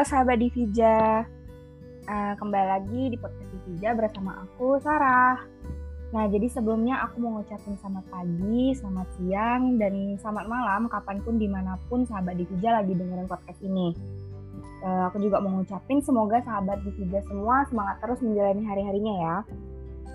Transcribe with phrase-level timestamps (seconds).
[0.00, 1.28] Sahabat Divija,
[2.08, 5.44] uh, kembali lagi di podcast Divija bersama aku Sarah.
[6.16, 11.36] Nah jadi sebelumnya aku mau ngucapin selamat pagi, selamat siang, dan selamat malam kapan pun
[11.36, 13.92] di mana pun sahabat Divija lagi dengerin podcast ini.
[14.80, 19.36] Uh, aku juga mau ngucapin semoga sahabat Divija semua semangat terus menjalani hari-harinya ya.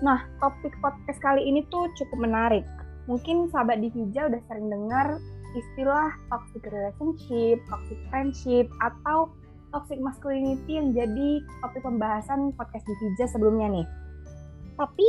[0.02, 2.66] Nah topik podcast kali ini tuh cukup menarik.
[3.06, 5.22] Mungkin sahabat Divija udah sering dengar
[5.54, 9.30] istilah toxic relationship, toxic friendship, atau
[9.70, 13.86] toxic masculinity yang jadi topik pembahasan podcast Divija sebelumnya nih.
[14.76, 15.06] Tapi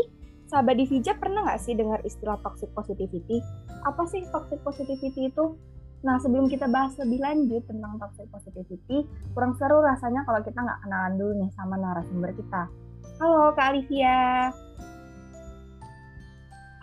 [0.47, 3.43] sahabat Divija pernah nggak sih dengar istilah toxic positivity?
[3.85, 5.57] Apa sih toxic positivity itu?
[6.05, 10.79] Nah sebelum kita bahas lebih lanjut tentang toxic positivity, kurang seru rasanya kalau kita nggak
[10.85, 12.69] kenalan dulu nih sama narasumber kita.
[13.17, 14.53] Halo Kak Alivia.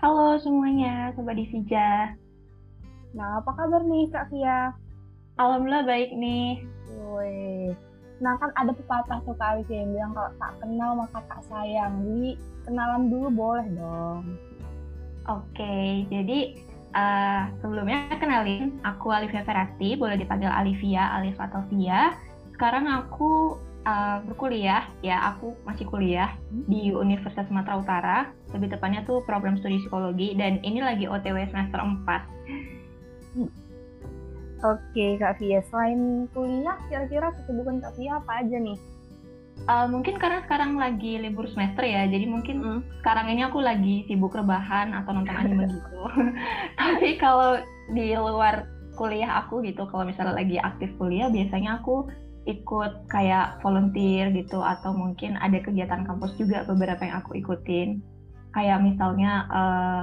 [0.04, 2.12] Halo semuanya, Sobat Divija.
[3.16, 4.74] Nah, apa kabar nih Kak Via?
[5.40, 6.60] Alhamdulillah baik nih.
[7.02, 7.74] Woi.
[8.22, 11.92] Nah kan ada pepatah tuh Kak Alivia yang bilang kalau tak kenal maka tak sayang.
[12.06, 12.30] Jadi
[12.64, 14.22] kenalan dulu boleh dong.
[15.24, 16.52] Oke, jadi
[16.92, 22.12] uh, sebelumnya kenalin, aku Alivia Ferasti, boleh dipanggil Alivia alias atau Via.
[22.52, 23.56] Sekarang aku
[23.88, 26.68] uh, berkuliah, ya aku masih kuliah hmm.
[26.68, 28.18] di Universitas Sumatera Utara.
[28.52, 32.04] Lebih tepatnya tuh program studi psikologi dan ini lagi OTW semester 4.
[33.34, 33.63] Hmm.
[34.62, 35.60] Oke, Kak Via.
[35.66, 38.78] Selain kuliah, kira-kira kesibukan Kak Via apa aja nih?
[39.64, 42.80] Uh, mungkin karena sekarang lagi libur semester ya, jadi mungkin mm.
[43.00, 46.00] sekarang ini aku lagi sibuk rebahan atau nonton anime gitu.
[46.80, 47.62] Tapi kalau
[47.94, 52.10] di luar kuliah aku gitu, kalau misalnya lagi aktif kuliah, biasanya aku
[52.44, 58.04] ikut kayak volunteer gitu, atau mungkin ada kegiatan kampus juga beberapa yang aku ikutin.
[58.52, 60.02] Kayak misalnya uh,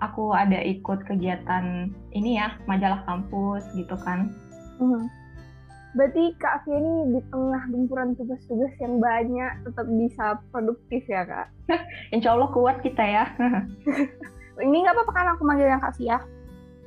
[0.00, 4.32] aku ada ikut kegiatan ini ya majalah kampus gitu kan.
[4.76, 5.08] Hmm.
[5.96, 11.48] Berarti Kak Afia ini di tengah gempuran tugas-tugas yang banyak tetap bisa produktif ya Kak?
[12.14, 13.24] Insya Allah kuat kita ya.
[14.66, 16.20] ini nggak apa-apa kan aku manggil yang Kak Fia?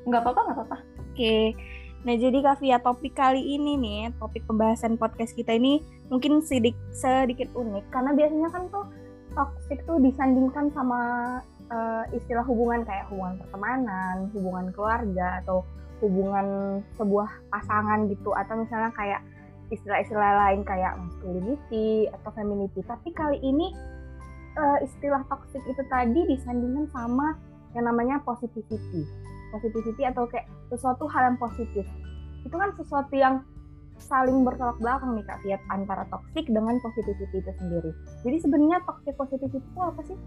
[0.06, 0.78] Nggak apa-apa, nggak apa-apa.
[1.10, 1.58] Oke,
[2.06, 5.82] nah jadi Kak Fia topik kali ini nih, topik pembahasan podcast kita ini
[6.14, 8.86] mungkin sedikit, sedikit unik karena biasanya kan tuh
[9.34, 11.02] toxic tuh disandingkan sama
[11.70, 15.66] uh, istilah hubungan kayak hubungan pertemanan, hubungan keluarga atau
[16.00, 19.22] hubungan sebuah pasangan gitu atau misalnya kayak
[19.70, 22.82] istilah-istilah lain kayak masculinity atau femininity.
[22.86, 23.70] Tapi kali ini
[24.58, 27.38] uh, istilah toxic itu tadi disandingkan sama
[27.78, 29.06] yang namanya positivity.
[29.54, 31.86] Positivity atau kayak sesuatu hal yang positif.
[32.46, 33.46] Itu kan sesuatu yang
[34.00, 37.92] saling bertolak belakang nih Kak Fiat antara toxic dengan positivity itu sendiri.
[38.24, 40.18] Jadi sebenarnya toxic positivity itu apa sih?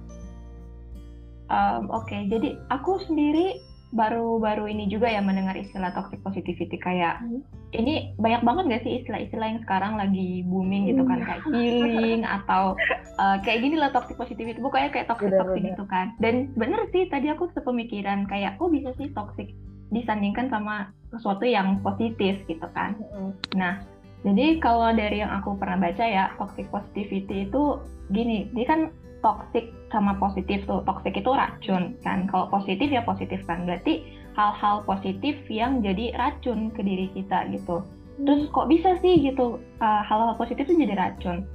[1.53, 2.21] Um, Oke, okay.
[2.33, 3.61] jadi aku sendiri
[3.93, 7.45] baru-baru ini juga ya mendengar istilah toxic positivity kayak hmm.
[7.77, 12.73] ini banyak banget gak sih istilah-istilah yang sekarang lagi booming gitu kan kayak healing atau
[13.21, 17.05] uh, kayak gini lah toxic positivity bukannya kayak toxic toxic gitu kan dan bener sih
[17.13, 19.53] tadi aku sepemikiran kayak oh bisa sih toxic
[19.93, 23.37] disandingkan sama sesuatu yang positif gitu kan hmm.
[23.53, 23.77] nah
[24.25, 27.77] jadi kalau dari yang aku pernah baca ya toxic positivity itu
[28.09, 28.81] gini dia kan
[29.23, 30.83] toxic sama positif tuh.
[30.85, 32.29] Toxic itu racun kan?
[32.29, 33.65] Kalau positif ya positif kan?
[33.65, 34.03] Berarti
[34.35, 37.87] hal-hal positif yang jadi racun ke diri kita gitu.
[38.21, 39.63] Terus kok bisa sih gitu?
[39.81, 41.47] Uh, hal-hal positif itu jadi racun.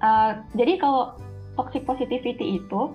[0.00, 1.18] Uh, jadi kalau
[1.56, 2.94] toxic positivity itu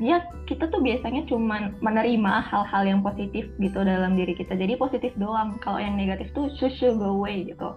[0.00, 4.58] dia kita tuh biasanya cuman menerima hal-hal yang positif gitu dalam diri kita.
[4.58, 5.60] Jadi positif doang.
[5.62, 7.76] Kalau yang negatif tuh should go away gitu.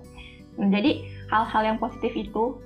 [0.56, 2.58] Jadi hal-hal yang positif itu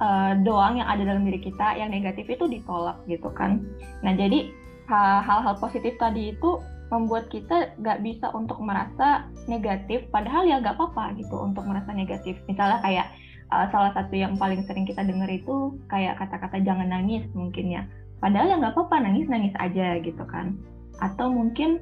[0.00, 3.62] uh, doang yang ada dalam diri kita, yang negatif itu ditolak gitu kan.
[4.02, 4.50] Nah jadi
[4.90, 6.58] hal-hal positif tadi itu
[6.90, 12.34] membuat kita nggak bisa untuk merasa negatif, padahal ya nggak apa-apa gitu untuk merasa negatif.
[12.50, 13.06] Misalnya kayak
[13.54, 17.82] uh, salah satu yang paling sering kita dengar itu kayak kata-kata jangan nangis mungkin ya.
[18.18, 20.58] Padahal ya nggak apa-apa nangis nangis aja gitu kan.
[20.98, 21.78] Atau mungkin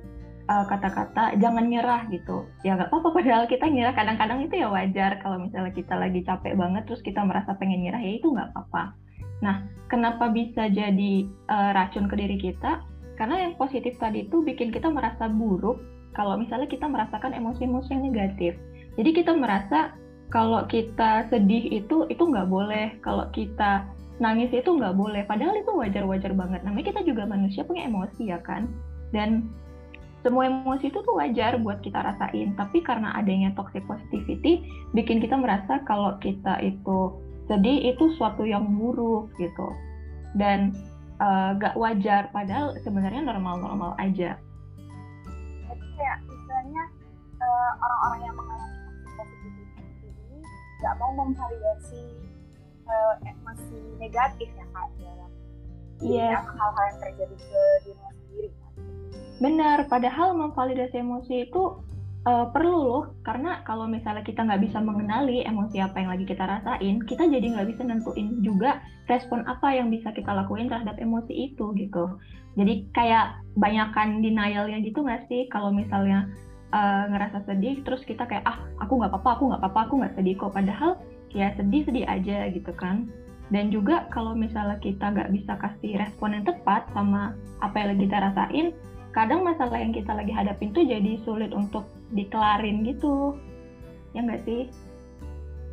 [0.49, 2.49] eh, kata-kata jangan nyerah gitu.
[2.65, 3.95] Ya nggak apa-apa padahal kita nyerah.
[3.95, 8.01] Kadang-kadang itu ya wajar kalau misalnya kita lagi capek banget terus kita merasa pengen nyerah
[8.01, 8.97] ya itu nggak apa-apa.
[9.45, 12.83] Nah kenapa bisa jadi uh, racun ke diri kita?
[13.19, 15.83] Karena yang positif tadi itu bikin kita merasa buruk
[16.15, 18.53] kalau misalnya kita merasakan emosi-emosi yang negatif.
[18.99, 19.95] Jadi kita merasa
[20.29, 22.99] kalau kita sedih itu itu nggak boleh.
[23.03, 23.87] Kalau kita
[24.19, 25.23] nangis itu nggak boleh.
[25.25, 26.61] Padahal itu wajar-wajar banget.
[26.67, 28.67] Namanya kita juga manusia punya emosi ya kan?
[29.15, 29.49] Dan
[30.29, 34.61] semua emosi itu tuh wajar buat kita rasain tapi karena adanya toxic positivity
[34.93, 37.17] bikin kita merasa kalau kita itu
[37.49, 39.73] sedih itu suatu yang buruk gitu
[40.37, 40.77] dan
[41.17, 44.37] uh, gak wajar padahal sebenarnya normal-normal aja
[45.65, 46.83] jadi kayak misalnya
[47.41, 48.77] uh, orang-orang yang mengalami
[49.17, 50.45] toxic positivity ini
[50.85, 52.05] nggak mau memvalidasi
[52.85, 55.33] uh, emosi negatif ya kak dalam
[56.05, 56.45] yes.
[56.45, 58.18] hal-hal yang terjadi ke diri?
[59.39, 61.79] Benar padahal memvalidasi emosi itu
[62.29, 63.05] uh, perlu loh.
[63.23, 67.47] Karena kalau misalnya kita nggak bisa mengenali emosi apa yang lagi kita rasain kita jadi
[67.55, 72.19] nggak bisa nentuin juga respon apa yang bisa kita lakuin terhadap emosi itu gitu.
[72.59, 75.47] Jadi kayak banyakkan denialnya gitu nggak sih?
[75.49, 76.27] Kalau misalnya
[76.75, 80.15] uh, ngerasa sedih terus kita kayak ah aku nggak apa-apa aku nggak apa-apa aku nggak
[80.19, 80.53] sedih kok.
[80.53, 80.99] Padahal
[81.33, 83.07] ya sedih sedih aja gitu kan.
[83.49, 87.33] Dan juga kalau misalnya kita nggak bisa kasih respon yang tepat sama
[87.65, 88.67] apa yang lagi kita rasain
[89.13, 93.37] kadang masalah yang kita lagi hadapin tuh jadi sulit untuk dikelarin gitu.
[94.13, 94.69] Ya nggak sih?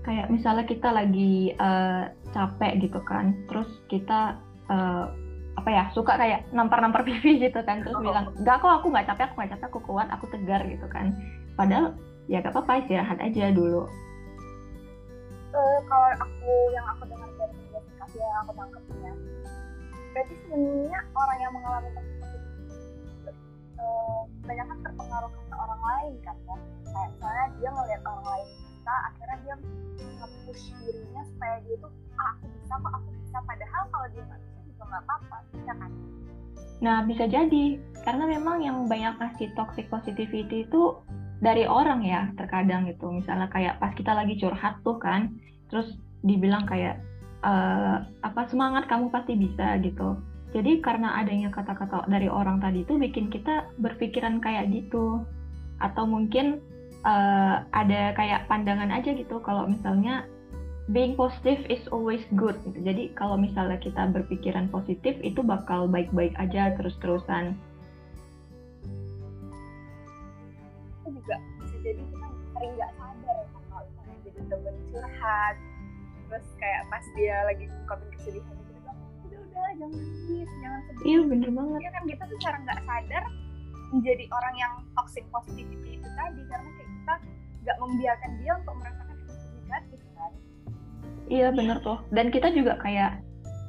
[0.06, 4.38] Kayak misalnya kita lagi uh, capek gitu kan terus kita
[4.70, 5.10] uh,
[5.56, 8.04] apa ya suka kayak nampar-nampar pipi gitu kan terus oh.
[8.04, 11.16] bilang nggak kok aku nggak capek aku nggak capek aku kuat aku tegar gitu kan.
[11.56, 11.96] Padahal
[12.28, 13.88] ya gak apa-apa istirahat aja dulu.
[15.56, 19.14] Uh, kalau aku yang aku dengar dari investigasi yang aku tangkap ya
[20.16, 21.90] berarti sebenarnya orang yang mengalami
[23.80, 26.58] uh, banyak kan terpengaruh karena orang lain kan ya
[26.92, 29.56] kayak misalnya dia ngeliat orang lain bisa akhirnya dia
[30.16, 34.42] nge-push dirinya supaya dia tuh ah, aku bisa kok aku bisa padahal kalau dia nggak
[34.44, 35.92] bisa juga nggak apa-apa ya kan
[36.84, 37.80] Nah, bisa jadi.
[38.04, 40.94] Karena memang yang banyak kasih toxic positivity itu
[41.42, 43.10] dari orang ya, terkadang gitu.
[43.10, 45.34] Misalnya kayak pas kita lagi curhat tuh kan,
[45.72, 45.90] terus
[46.22, 47.02] dibilang kayak,
[47.42, 47.54] e,
[48.22, 50.20] apa semangat kamu pasti bisa gitu.
[50.56, 55.20] Jadi karena adanya kata-kata dari orang tadi itu bikin kita berpikiran kayak gitu.
[55.84, 56.64] Atau mungkin
[57.04, 60.24] uh, ada kayak pandangan aja gitu kalau misalnya
[60.96, 62.80] being positive is always good gitu.
[62.80, 67.60] Jadi kalau misalnya kita berpikiran positif itu bakal baik-baik aja terus-terusan.
[71.04, 75.56] Itu juga bisa jadi kita sering nggak sadar ya kalau misalnya jadi temen curhat
[76.26, 78.65] terus kayak pas dia lagi ngungkapin kesedihan
[79.78, 81.04] jangan nangis jangan sedih.
[81.06, 81.80] Iya bener banget.
[81.84, 83.24] Ya kan kita tuh cara nggak sadar
[83.94, 87.16] menjadi orang yang toxic positivity itu tadi karena kayak kita
[87.66, 90.32] nggak membiarkan dia untuk merasakan emosi negatif kan
[91.30, 93.22] iya bener tuh dan kita juga kayak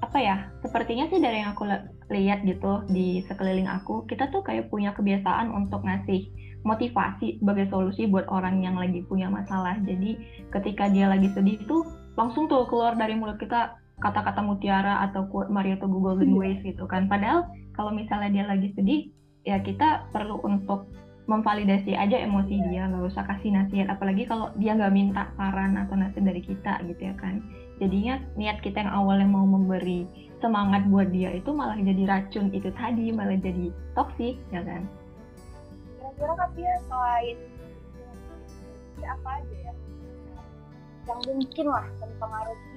[0.05, 1.65] apa ya sepertinya sih dari yang aku
[2.13, 6.29] lihat gitu di sekeliling aku kita tuh kayak punya kebiasaan untuk ngasih
[6.67, 10.19] motivasi sebagai solusi buat orang yang lagi punya masalah jadi
[10.53, 11.87] ketika dia lagi sedih tuh
[12.19, 16.39] langsung tuh keluar dari mulut kita kata-kata mutiara atau quote Mario Teguh Golden iya.
[16.39, 17.09] Ways gitu kan.
[17.09, 19.09] Padahal kalau misalnya dia lagi sedih
[19.49, 20.91] ya kita perlu untuk
[21.27, 23.89] memvalidasi aja emosi dia nggak usah kasih nasihat.
[23.91, 27.41] Apalagi kalau dia nggak minta saran atau nasihat dari kita gitu ya kan.
[27.81, 30.07] Jadinya niat kita yang awalnya mau memberi
[30.39, 34.85] semangat buat dia itu malah jadi racun itu tadi malah jadi toksik ya kan?
[35.99, 37.37] Kira-kira kan dia selain
[39.03, 39.73] apa aja ya?
[41.07, 42.76] Yang mungkin lah mempengaruhi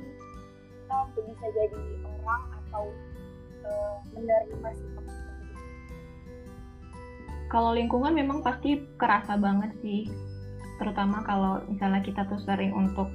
[0.90, 2.84] kita untuk bisa jadi orang atau
[3.62, 5.06] uh, menerima sikap
[7.54, 10.10] kalau lingkungan memang pasti kerasa banget sih
[10.82, 13.06] terutama kalau misalnya kita tuh sering untuk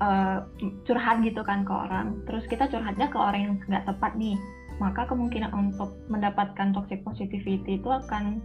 [0.00, 0.48] uh,
[0.88, 2.24] curhat gitu kan ke orang.
[2.24, 4.40] Terus kita curhatnya ke orang yang nggak tepat nih
[4.80, 8.40] maka kemungkinan untuk mendapatkan toxic positivity itu akan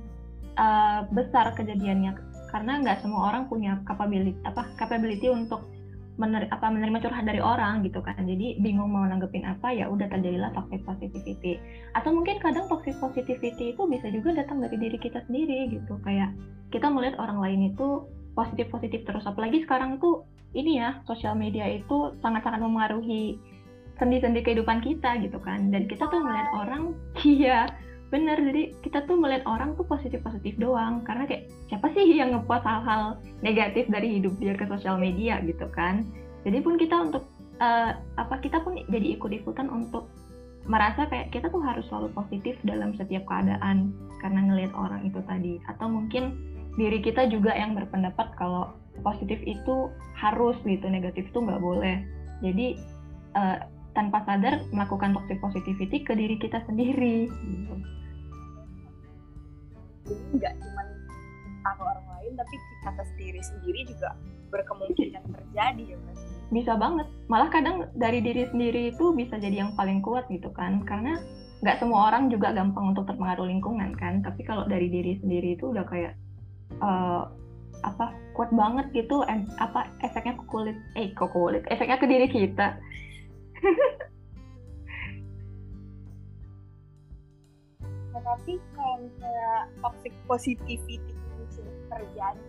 [0.59, 2.11] uh, besar kejadiannya.
[2.51, 5.63] Karena nggak semua orang punya capability apa capability untuk
[6.15, 8.15] mener apa menerima curhat dari orang gitu kan.
[8.23, 11.59] Jadi bingung mau nanggepin apa ya udah terjadilah toxic positivity.
[11.91, 15.99] Atau mungkin kadang toxic positivity itu bisa juga datang dari diri kita sendiri gitu.
[16.07, 16.31] Kayak
[16.71, 19.27] kita melihat orang lain itu positif positif terus.
[19.27, 20.23] Apalagi sekarang tuh
[20.55, 23.35] ini ya sosial media itu sangat-sangat memengaruhi
[23.99, 25.67] sendi-sendi kehidupan kita gitu kan.
[25.67, 26.95] Dan kita tuh melihat orang
[27.27, 27.67] iya
[28.13, 32.37] bener jadi kita tuh melihat orang tuh positif positif doang karena kayak siapa sih yang
[32.37, 36.05] ngepost hal-hal negatif dari hidup dia ke sosial media gitu kan?
[36.45, 37.25] Jadi pun kita untuk
[37.57, 40.05] uh, apa kita pun jadi ikut ikutan untuk
[40.65, 45.57] merasa kayak kita tuh harus selalu positif dalam setiap keadaan karena ngelihat orang itu tadi.
[45.65, 46.37] Atau mungkin
[46.77, 52.05] diri kita juga yang berpendapat kalau positif itu harus gitu negatif itu nggak boleh.
[52.45, 52.77] Jadi
[53.33, 53.65] uh,
[53.97, 57.25] tanpa sadar melakukan toxic positivity ke diri kita sendiri.
[57.31, 57.94] gitu
[60.05, 64.09] jadi nggak cuma kita orang lain tapi kita sendiri sendiri juga
[64.53, 66.19] berkemungkinan terjadi ya mas.
[66.53, 67.09] Bisa banget.
[67.25, 70.85] Malah kadang dari diri sendiri itu bisa jadi yang paling kuat gitu kan.
[70.85, 71.17] Karena
[71.65, 74.21] nggak semua orang juga gampang untuk terpengaruh lingkungan kan.
[74.21, 76.13] Tapi kalau dari diri sendiri itu udah kayak
[76.79, 77.25] uh,
[77.83, 79.25] apa kuat banget gitu
[79.57, 80.77] apa efeknya ke kulit.
[80.93, 81.65] Eh ke kulit?
[81.65, 82.77] Efeknya ke diri kita
[88.25, 90.97] tapi kalau misalnya toxic positivity
[91.53, 92.41] sudah terjadi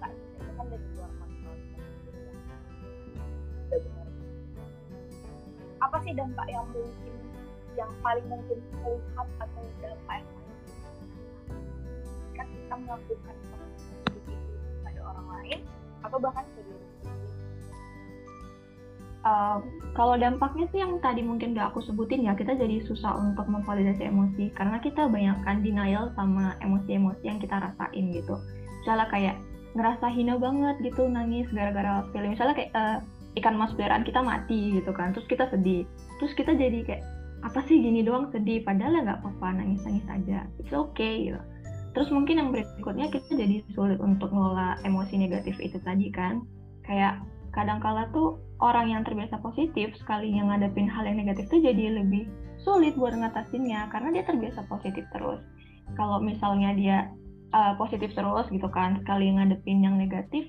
[0.00, 1.56] kan itu kan dari luar kontrol
[5.78, 7.14] apa sih dampak yang mungkin
[7.76, 10.56] yang paling mungkin terlihat atau dampak yang paling
[12.32, 13.36] ketika kita melakukan
[14.16, 14.32] itu
[14.80, 15.60] pada orang lain
[16.08, 16.87] atau bahkan ke diri
[19.98, 24.06] Kalau dampaknya sih yang tadi mungkin gak aku sebutin ya kita jadi susah untuk memvalidasi
[24.06, 28.38] emosi karena kita banyakkan denial sama emosi-emosi yang kita rasain gitu.
[28.80, 29.36] Misalnya kayak
[29.74, 32.98] ngerasa hina banget gitu nangis gara-gara film misalnya kayak uh,
[33.36, 35.82] ikan mas peliharaan kita mati gitu kan terus kita sedih.
[36.22, 37.02] Terus kita jadi kayak
[37.42, 40.46] apa sih gini doang sedih padahal ya nggak apa-apa nangis nangis aja.
[40.62, 41.40] It's okay gitu.
[41.92, 46.46] Terus mungkin yang berikutnya kita jadi sulit untuk ngelola emosi negatif itu tadi kan.
[46.86, 47.18] Kayak
[47.58, 52.30] kadang-kala tuh orang yang terbiasa positif sekali yang ngadepin hal yang negatif tuh jadi lebih
[52.62, 55.42] sulit buat ngatasinnya karena dia terbiasa positif terus.
[55.98, 57.10] Kalau misalnya dia
[57.50, 60.46] uh, positif terus gitu kan sekali ngadepin yang negatif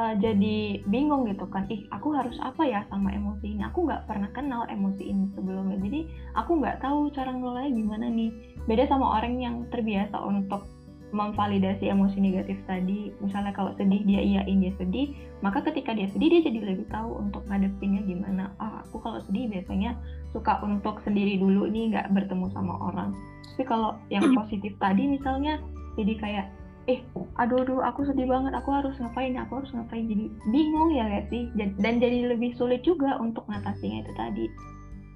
[0.00, 3.62] uh, jadi bingung gitu kan ih aku harus apa ya sama emosi ini?
[3.68, 6.08] Aku nggak pernah kenal emosi ini sebelumnya jadi
[6.40, 8.32] aku nggak tahu cara ngelolanya gimana nih.
[8.64, 10.64] Beda sama orang yang terbiasa untuk
[11.10, 16.28] memvalidasi emosi negatif tadi misalnya kalau sedih dia iyain dia sedih maka ketika dia sedih
[16.28, 18.52] dia jadi lebih tahu untuk ngadepinnya gimana.
[18.60, 19.96] Ah aku kalau sedih biasanya
[20.36, 23.16] suka untuk sendiri dulu nih nggak bertemu sama orang.
[23.56, 25.56] Tapi kalau yang positif tadi misalnya
[25.96, 26.46] jadi kayak
[26.88, 27.00] eh
[27.40, 30.04] aduh aduh aku sedih banget aku harus ngapain aku harus ngapain.
[30.04, 31.48] Jadi bingung ya gak sih?
[31.56, 34.46] Dan jadi lebih sulit juga untuk ngatasinya itu tadi.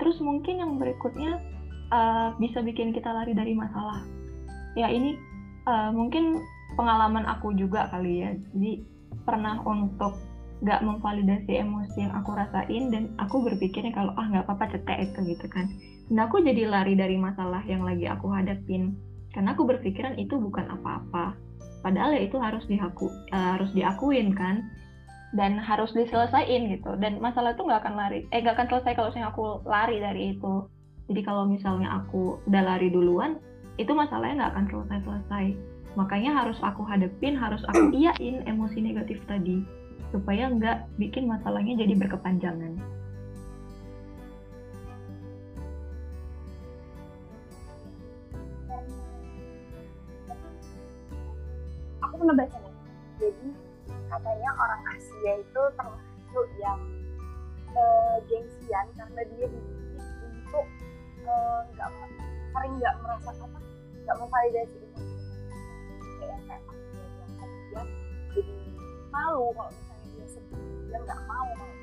[0.00, 1.36] Terus mungkin yang berikutnya
[1.92, 4.00] uh, bisa bikin kita lari dari masalah.
[4.74, 5.20] Ya ini
[5.68, 6.44] uh, mungkin
[6.75, 8.30] pengalaman aku juga kali ya.
[8.52, 8.85] Jadi
[9.25, 10.16] pernah untuk
[10.64, 15.37] gak memvalidasi emosi yang aku rasain dan aku berpikirnya kalau ah nggak apa-apa cetek itu
[15.37, 15.68] gitu kan.
[16.09, 18.97] Dan aku jadi lari dari masalah yang lagi aku hadapin.
[19.35, 21.35] Karena aku berpikiran itu bukan apa-apa.
[21.85, 24.64] Padahal ya itu harus diaku uh, harus diakuin kan.
[25.35, 26.94] Dan harus diselesaikan gitu.
[27.02, 30.23] Dan masalah itu nggak akan lari eh nggak akan selesai kalau misalnya aku lari dari
[30.38, 30.54] itu.
[31.11, 33.37] Jadi kalau misalnya aku udah lari duluan
[33.75, 35.47] itu masalahnya nggak akan selesai selesai.
[35.95, 39.62] Makanya harus aku hadepin harus aku iyain emosi negatif tadi
[40.14, 42.78] supaya nggak bikin masalahnya jadi berkepanjangan.
[51.99, 52.75] Aku pernah baca nih.
[53.19, 53.49] Jadi
[54.07, 56.78] katanya orang Asia itu termasuk yang
[57.75, 60.66] uh, gengsian karena dia dididik untuk
[61.26, 62.09] eh, nggak uh,
[62.54, 63.53] sering nggak merasa apa
[64.04, 64.78] nggak memvalidasi
[66.20, 67.82] kayak kayak aku dia
[68.37, 68.54] jadi
[69.08, 71.76] malu kalau misalnya dia sedih dia nggak mau kalau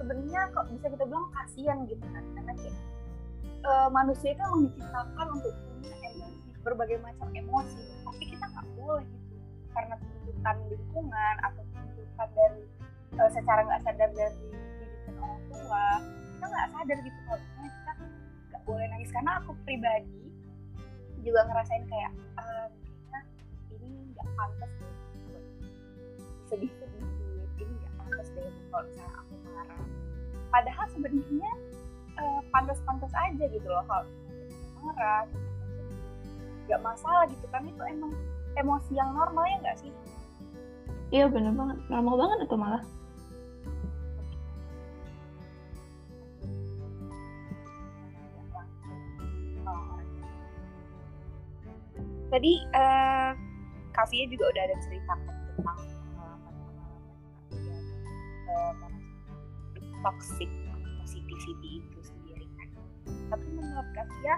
[0.00, 2.76] sebenarnya kok bisa kita bilang kasihan gitu kan karena kayak
[3.68, 9.04] uh, manusia itu memang diciptakan untuk punya emosi berbagai macam emosi tapi kita nggak boleh
[9.04, 9.36] gitu
[9.76, 12.62] karena tuntutan lingkungan atau tuntutan dari
[13.20, 14.36] uh, secara nggak sadar dari
[14.80, 17.40] didikan orang tua kita nggak sadar gitu kalau
[19.00, 19.16] nangis.
[19.16, 20.20] Karena aku pribadi
[21.24, 23.18] juga ngerasain kayak uh, kita
[23.80, 24.72] ini nggak pantas
[26.52, 27.04] sedih sedih
[27.60, 29.80] ini nggak pantas deh kalau misalnya aku marah.
[30.52, 31.52] Padahal sebenarnya
[32.20, 34.04] uh, pantas-pantas aja gitu loh kalau
[34.84, 35.24] marah
[36.68, 37.44] nggak masalah gitu.
[37.48, 38.12] Kan itu emang
[38.60, 39.92] emosi yang normal ya nggak sih?
[41.08, 41.78] Iya bener banget.
[41.88, 42.82] Normal banget itu malah
[52.30, 53.34] tadi uh,
[53.90, 57.12] Kavia juga udah ada cerita tentang pengalaman-pengalaman
[58.46, 58.74] uh,
[60.06, 60.50] toxic
[61.02, 62.68] positivity itu sendiri kan.
[63.34, 64.34] Tapi menurut Kavia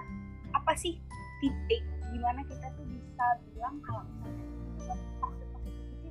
[0.57, 0.97] apa sih
[1.39, 6.09] titik gimana kita tuh bisa bilang kalau misalnya toxic positivity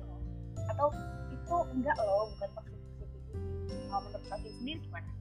[0.71, 0.87] atau
[1.31, 3.35] itu enggak loh bukan toxic positivity
[3.91, 5.11] kalau menurut Kavia sendiri gimana?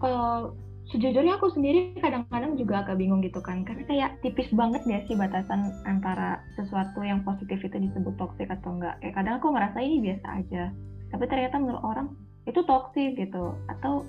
[0.00, 0.58] Kalau
[0.90, 5.14] sejujurnya aku sendiri kadang-kadang juga agak bingung gitu kan karena kayak tipis banget ya sih
[5.14, 8.98] batasan antara sesuatu yang positif itu disebut toksik atau enggak.
[8.98, 10.64] Kayak kadang aku ngerasa ini biasa aja
[11.10, 12.08] tapi ternyata menurut orang
[12.46, 14.06] itu toksik gitu atau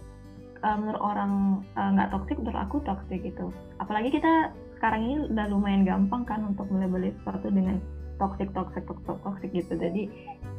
[0.63, 3.49] uh, menurut orang uh, toksik menurut aku toksik gitu.
[3.81, 7.77] Apalagi kita sekarang ini udah lumayan gampang kan untuk melabeli sesuatu dengan
[8.21, 9.73] toksik toksik toksik toksik gitu.
[9.77, 10.09] Jadi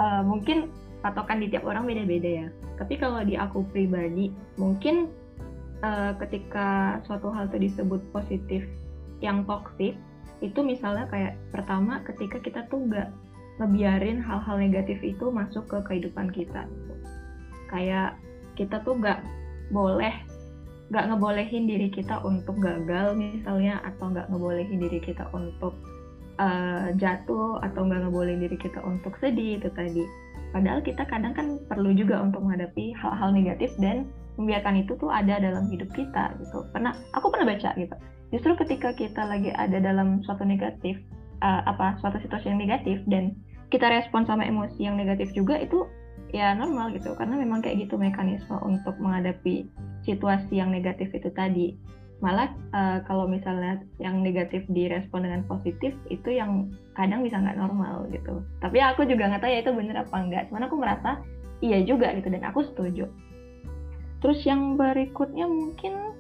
[0.02, 0.70] uh, mungkin
[1.02, 2.48] patokan di tiap orang beda-beda ya.
[2.78, 5.10] Tapi kalau di aku pribadi mungkin
[5.82, 8.64] uh, ketika suatu hal itu disebut positif
[9.22, 9.94] yang toksik
[10.42, 13.14] itu misalnya kayak pertama ketika kita tuh nggak
[13.62, 16.66] ngebiarin hal-hal negatif itu masuk ke kehidupan kita.
[17.70, 18.18] Kayak
[18.58, 19.22] kita tuh nggak
[19.70, 20.12] boleh
[20.92, 25.72] nggak ngebolehin diri kita untuk gagal misalnya atau nggak ngebolehin diri kita untuk
[26.36, 30.04] uh, jatuh atau nggak ngebolehin diri kita untuk sedih itu tadi.
[30.52, 34.04] Padahal kita kadang kan perlu juga untuk menghadapi hal-hal negatif dan
[34.40, 36.64] membiarkan itu tuh ada dalam hidup kita gitu.
[36.72, 37.96] Pernah aku pernah baca gitu.
[38.32, 40.96] Justru ketika kita lagi ada dalam suatu negatif
[41.44, 43.36] uh, apa suatu situasi yang negatif dan
[43.68, 45.84] kita respon sama emosi yang negatif juga itu
[46.32, 47.12] ya normal gitu.
[47.12, 49.68] Karena memang kayak gitu mekanisme untuk menghadapi
[50.08, 51.76] situasi yang negatif itu tadi.
[52.22, 58.08] Malah uh, kalau misalnya yang negatif direspon dengan positif itu yang kadang bisa nggak normal
[58.08, 58.40] gitu.
[58.64, 61.20] Tapi aku juga nggak tahu ya itu bener apa enggak cuman aku merasa
[61.60, 62.32] iya juga gitu.
[62.32, 63.10] Dan aku setuju
[64.22, 66.14] terus yang berikutnya mungkin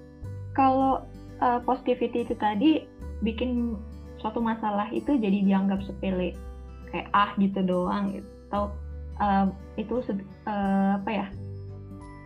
[0.52, 1.06] kalau
[1.40, 2.84] uh, positivity itu tadi
[3.22, 3.78] bikin
[4.20, 6.36] suatu masalah itu jadi dianggap sepele.
[6.92, 8.28] Kayak ah gitu doang gitu.
[8.50, 8.64] Atau
[9.22, 9.46] uh,
[9.80, 9.94] itu
[10.46, 11.26] uh, apa ya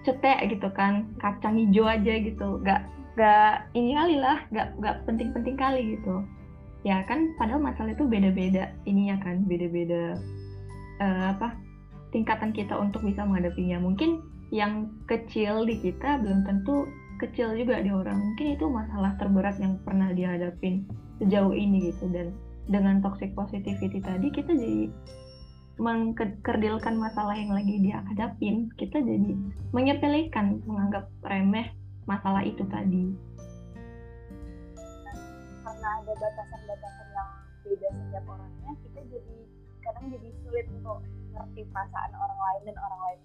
[0.03, 2.59] cetek gitu kan kacang hijau aja gitu.
[2.65, 2.83] Nggak
[3.17, 6.25] gak ini kali lah gak gak penting-penting kali gitu.
[6.85, 10.19] Ya kan padahal masalah itu beda-beda ininya kan beda-beda
[11.01, 11.57] uh, apa
[12.11, 13.83] tingkatan kita untuk bisa menghadapinya.
[13.83, 16.87] Mungkin yang kecil di kita belum tentu
[17.19, 18.19] kecil juga di orang.
[18.21, 20.87] Mungkin itu masalah terberat yang pernah dihadapin
[21.19, 22.07] sejauh ini gitu.
[22.13, 22.31] Dan
[22.71, 24.91] dengan toxic positivity tadi kita jadi
[25.77, 28.71] mengkerdilkan masalah yang lagi dia hadapin.
[28.79, 29.33] Kita jadi
[29.75, 31.73] menyepelekan menganggap remeh
[32.07, 33.11] masalah itu tadi.
[35.67, 37.31] Karena ada batasan-batasan yang
[37.67, 39.37] beda setiap orangnya kita jadi
[39.83, 40.99] kadang jadi sulit untuk
[41.35, 43.19] ngerti perasaan orang lain dan orang lain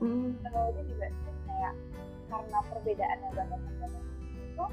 [0.00, 0.28] hmm.
[0.36, 1.06] itu juga
[1.46, 1.74] kayak
[2.26, 4.02] karena perbedaan yang batasan-batasan
[4.42, 4.64] itu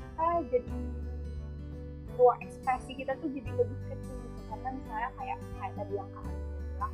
[0.00, 0.76] kita jadi
[2.16, 4.40] ruang ekspresi kita tuh jadi lebih kecil gitu.
[4.48, 6.92] Karena misalnya kayak kayak tadi yang kak bilang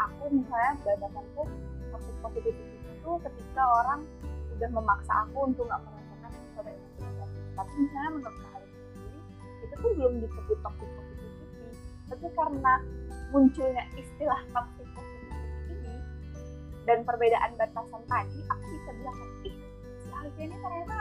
[0.00, 1.42] aku misalnya batasanku
[1.90, 2.54] positif positif
[2.92, 4.00] itu ketika orang
[4.56, 9.20] udah memaksa aku untuk nggak merasakan sesuatu yang negatif tapi misalnya menurut kalian sendiri
[9.60, 11.68] itu tuh belum disebut toxic positivity.
[12.10, 12.74] Tapi karena
[13.30, 14.79] munculnya istilah toxic
[16.88, 19.56] dan perbedaan batasan tadi aku bisa bilang ih
[20.00, 20.98] si Alvia ini ternyata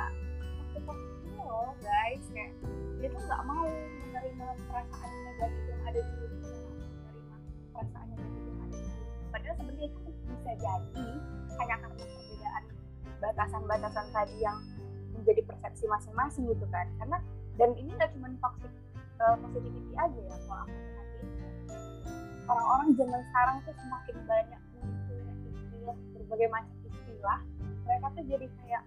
[0.59, 2.23] toxic positivity loh guys.
[2.35, 2.51] Kayak
[2.99, 3.65] dia tuh nggak mau
[4.03, 7.35] menerima perasaan negatif yang ada di dirinya menerima
[7.71, 11.07] perasaan negatif yang ada di dirinya padahal sebenarnya itu bisa jadi
[11.59, 12.63] hanya karena perbedaan
[13.19, 14.57] batasan-batasan tadi yang
[15.13, 16.87] menjadi persepsi masing-masing gitu kan.
[16.97, 17.17] Karena
[17.59, 18.71] dan ini nggak cuma toxic
[19.19, 21.27] uh, positivity aja ya kalau aku perhatiin.
[22.49, 24.61] Orang-orang zaman sekarang tuh semakin banyak
[26.29, 27.39] berbagai macam istilah
[27.89, 28.83] mereka tuh jadi kayak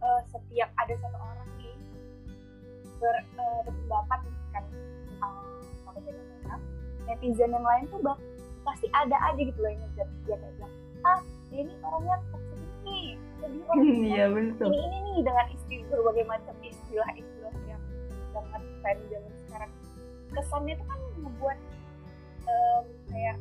[0.00, 1.76] uh, setiap ada satu orang nih
[2.96, 4.20] ber, uh, berpendapat
[4.56, 5.34] kan tentang
[5.84, 6.56] topik mereka
[7.04, 8.16] netizen yang lain tuh bak
[8.64, 10.72] pasti ada aja gitu loh yang dia kayak bilang
[11.04, 11.20] ah
[11.52, 14.68] ini orangnya toxic ini jadi orang iya, betul.
[14.72, 17.82] ini ini nih dengan istilah berbagai macam istilah-istilah yang
[18.32, 19.70] sangat tren zaman sekarang
[20.32, 21.58] kesannya itu kan membuat
[22.48, 23.36] um, kayak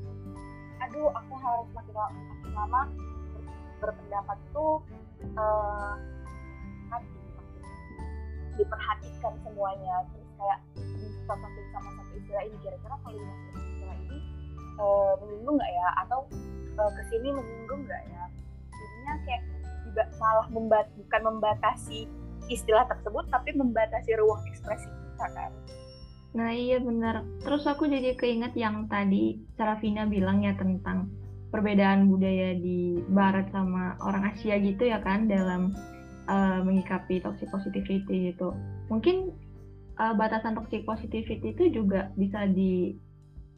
[0.84, 2.84] aduh aku harus makin, makin lama
[3.80, 4.84] berpendapat tuh
[5.36, 5.96] uh,
[6.92, 7.20] hati
[8.60, 10.06] diperhatikan semuanya.
[10.12, 14.18] Terus kayak dicocokin sama satu istilah ini kira-kira kalau dimasuk istilah ini
[14.78, 15.88] uh, menyinggung nggak ya?
[16.06, 16.20] Atau
[16.78, 18.24] uh, ke sini menyinggung nggak ya?
[18.70, 19.44] Jadinya kayak
[20.22, 22.06] malah membat bukan membatasi
[22.50, 25.52] istilah tersebut tapi membatasi ruang ekspresi kita kan.
[26.38, 27.26] Nah iya benar.
[27.42, 31.10] Terus aku jadi keinget yang tadi Sarafina bilang ya tentang
[31.50, 35.74] perbedaan budaya di barat sama orang Asia gitu ya kan dalam
[36.30, 38.54] uh, mengikapi toxic positivity gitu.
[38.94, 39.34] Mungkin
[39.98, 42.94] uh, batasan toxic positivity itu juga bisa di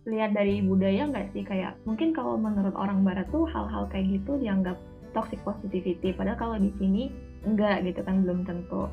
[0.07, 1.43] lihat dari budaya nggak sih?
[1.43, 4.79] Kayak mungkin kalau menurut orang barat tuh hal-hal kayak gitu dianggap
[5.11, 7.11] toxic positivity padahal kalau di sini
[7.43, 8.87] enggak gitu kan belum tentu.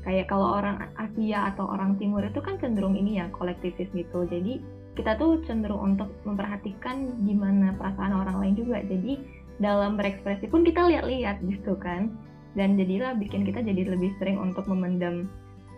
[0.00, 4.24] Kayak kalau orang Asia atau orang Timur itu kan cenderung ini ya kolektivis gitu.
[4.26, 8.84] Jadi kita tuh cenderung untuk memperhatikan gimana perasaan orang lain juga.
[8.84, 9.16] Jadi
[9.56, 12.12] dalam berekspresi pun kita lihat-lihat gitu kan.
[12.52, 15.24] Dan jadilah bikin kita jadi lebih sering untuk memendam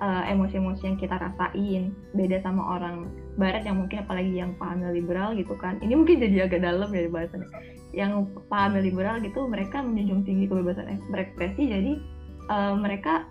[0.03, 1.95] uh, emosi-emosi yang kita rasain.
[2.19, 3.07] Beda sama orang
[3.39, 5.79] barat yang mungkin apalagi yang paham liberal gitu kan.
[5.79, 7.49] Ini mungkin jadi agak dalam ya bahasannya.
[7.95, 11.63] Yang paham liberal gitu mereka menjunjung tinggi kebebasan berekspresi.
[11.71, 11.93] Jadi
[12.51, 13.31] uh, mereka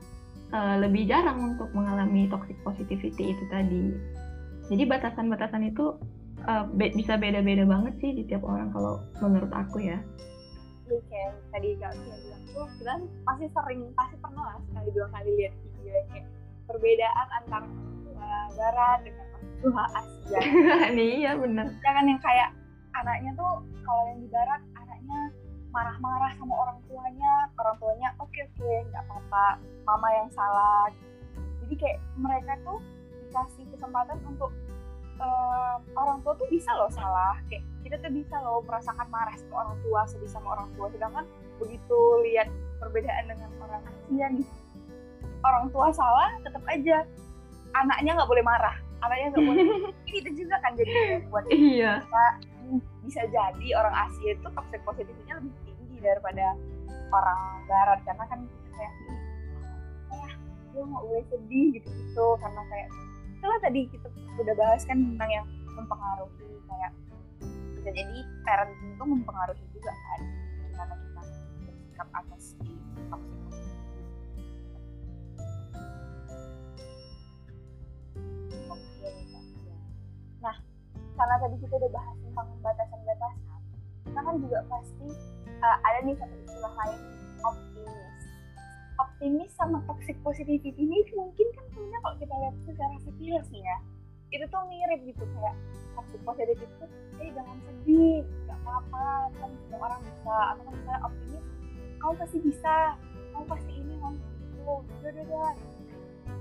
[0.55, 3.91] uh, lebih jarang untuk mengalami toxic positivity itu tadi
[4.71, 5.99] jadi batasan-batasan itu
[6.47, 9.99] uh, be bisa beda-beda banget sih di tiap orang kalau menurut aku ya
[10.91, 15.31] Oke, kayak tadi kak bilang tuh kita pasti sering pasti pernah lah sekali dua kali
[15.39, 16.27] lihat video yang kayak
[16.67, 17.67] perbedaan antara
[18.03, 19.27] tua barat dengan
[19.63, 20.39] tua Asia.
[20.99, 21.71] Nih ya benar.
[21.79, 22.49] Jangan yang kayak
[22.91, 25.19] anaknya tuh kalau yang di barat anaknya
[25.71, 29.45] marah-marah sama orang tuanya, orang tuanya oke okay, oke okay, nggak apa-apa,
[29.87, 30.91] mama yang salah.
[31.63, 32.83] Jadi kayak mereka tuh
[33.31, 34.51] dikasih kesempatan untuk
[35.23, 37.39] uh, orang tua tuh bisa loh salah.
[37.47, 40.91] Kayak kita tuh bisa loh merasakan marah sama orang tua sedih sama orang tua.
[40.91, 41.23] Sedangkan
[41.63, 42.51] begitu lihat
[42.83, 44.47] perbedaan dengan orang Asia nih
[45.41, 47.07] orang tua salah tetap aja
[47.71, 48.75] anaknya nggak boleh marah.
[49.01, 49.63] Anaknya nggak boleh
[50.11, 52.03] ini itu juga kan jadi buat iya.
[52.03, 52.25] kita
[53.07, 56.51] bisa jadi orang Asia itu toxic positifnya lebih tinggi daripada
[57.15, 57.39] orang
[57.71, 58.03] Barat.
[58.03, 58.39] Karena kan
[58.75, 58.93] kayak
[60.11, 60.33] ah
[60.75, 62.91] gue nggak boleh sedih gitu gitu karena kayak
[63.41, 64.05] itulah tadi kita
[64.37, 66.93] udah bahas kan tentang yang mempengaruhi kayak
[67.73, 70.21] bisa jadi parenting itu mempengaruhi juga kan
[70.69, 71.21] gimana kita
[71.65, 72.69] bersikap atas si
[73.09, 73.41] toxic
[80.45, 80.55] Nah,
[81.17, 83.61] karena tadi kita udah bahas tentang batasan-batasan,
[84.05, 85.07] kita kan juga pasti
[85.65, 87.20] uh, ada nih satu istilah lain.
[89.21, 93.77] Optimis sama toxic positivity ini mungkin kan sebenarnya kalau kita lihat secara sekilas nih ya,
[94.33, 95.53] itu tuh mirip gitu kayak
[95.93, 96.85] toxic positivity itu,
[97.21, 100.37] eh jangan sedih, nggak apa-apa, kan semua orang bisa.
[100.41, 101.45] Atau kan misalnya optimis,
[102.01, 102.75] kamu pasti bisa,
[103.29, 105.51] kamu pasti ini, kamu pasti itu, udah udah udah.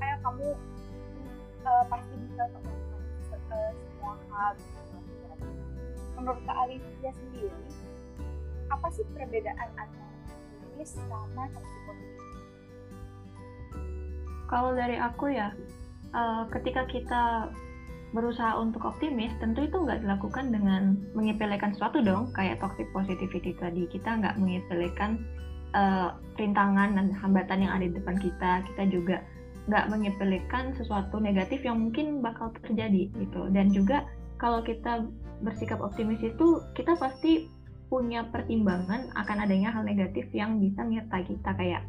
[0.01, 0.49] Kayak kamu
[1.69, 2.77] uh, pasti bisa untuk
[3.53, 4.53] uh, semua hal.
[4.57, 4.97] Gitu.
[6.17, 7.61] Menurut Kak Alicia sendiri,
[8.73, 10.09] apa sih perbedaan antara
[10.65, 12.29] optimis sama toxic positivity?
[14.51, 15.55] Kalau dari aku ya,
[16.11, 17.55] uh, ketika kita
[18.11, 23.87] berusaha untuk optimis, tentu itu nggak dilakukan dengan menyepelekan sesuatu dong, kayak toxic positivity tadi.
[23.87, 25.23] Kita nggak menyepelekan
[25.79, 28.67] uh, rintangan dan hambatan yang ada di depan kita.
[28.75, 29.23] Kita juga
[29.71, 33.47] nggak menyepelekan sesuatu negatif yang mungkin bakal terjadi gitu.
[33.55, 34.03] Dan juga
[34.43, 35.07] kalau kita
[35.47, 37.47] bersikap optimis itu, kita pasti
[37.87, 41.83] punya pertimbangan akan adanya hal negatif yang bisa menyertai kita kayak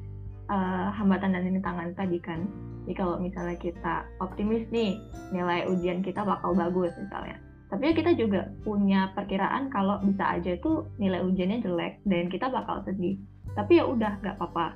[0.49, 2.47] uh, hambatan dan rintangan tadi kan.
[2.86, 4.97] Jadi kalau misalnya kita optimis nih
[5.30, 7.38] nilai ujian kita bakal bagus misalnya.
[7.71, 12.84] Tapi kita juga punya perkiraan kalau bisa aja itu nilai ujiannya jelek dan kita bakal
[12.84, 13.15] sedih.
[13.56, 14.75] Tapi ya udah nggak apa-apa.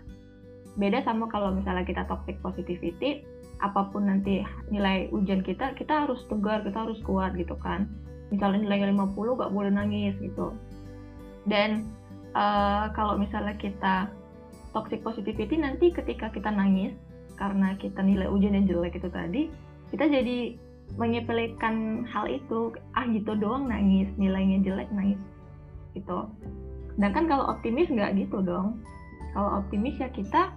[0.79, 3.23] Beda sama kalau misalnya kita toxic positivity,
[3.59, 7.87] apa pun nanti nilai ujian kita, kita harus tegar, kita harus kuat gitu kan.
[8.31, 10.55] Misalnya nilainya 50 nggak boleh nangis gitu.
[11.47, 11.87] Dan
[12.35, 14.07] uh, kalau misalnya kita
[14.75, 16.91] toxic positivity nanti ketika kita nangis
[17.39, 19.47] karena kita nilai ujian yang jelek itu tadi
[19.95, 20.59] kita jadi
[20.99, 25.19] menyepelekan hal itu ah gitu doang nangis nilainya jelek nangis
[25.97, 26.29] gitu.
[26.95, 28.79] Sedangkan kalau optimis nggak gitu dong.
[29.35, 30.55] Kalau optimis ya kita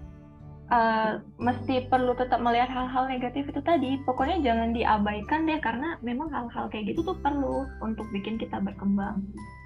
[0.71, 3.99] uh, mesti perlu tetap melihat hal-hal negatif itu tadi.
[4.07, 9.25] Pokoknya jangan diabaikan deh karena memang hal-hal kayak gitu tuh perlu untuk bikin kita berkembang.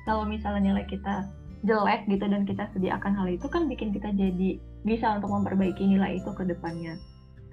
[0.09, 1.29] Kalau misalnya nilai kita
[1.63, 6.19] jelek gitu dan kita sediakan hal itu kan bikin kita jadi bisa untuk memperbaiki nilai
[6.19, 6.99] itu ke depannya.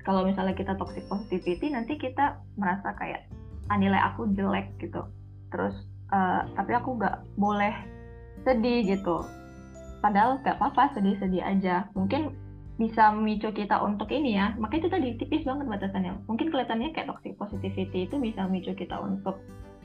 [0.02, 3.30] Kalau misalnya kita toxic positivity nanti kita merasa kayak
[3.70, 5.06] ah, nilai aku jelek gitu.
[5.54, 5.78] Terus
[6.10, 7.74] uh, tapi aku nggak boleh
[8.42, 9.22] sedih gitu.
[10.02, 11.86] Padahal nggak apa-apa sedih-sedih aja.
[11.94, 12.34] Mungkin
[12.80, 14.56] bisa memicu kita untuk ini ya.
[14.58, 16.26] Maka itu tadi tipis banget batasannya.
[16.26, 19.38] Mungkin kelihatannya kayak toxic positivity itu bisa memicu kita untuk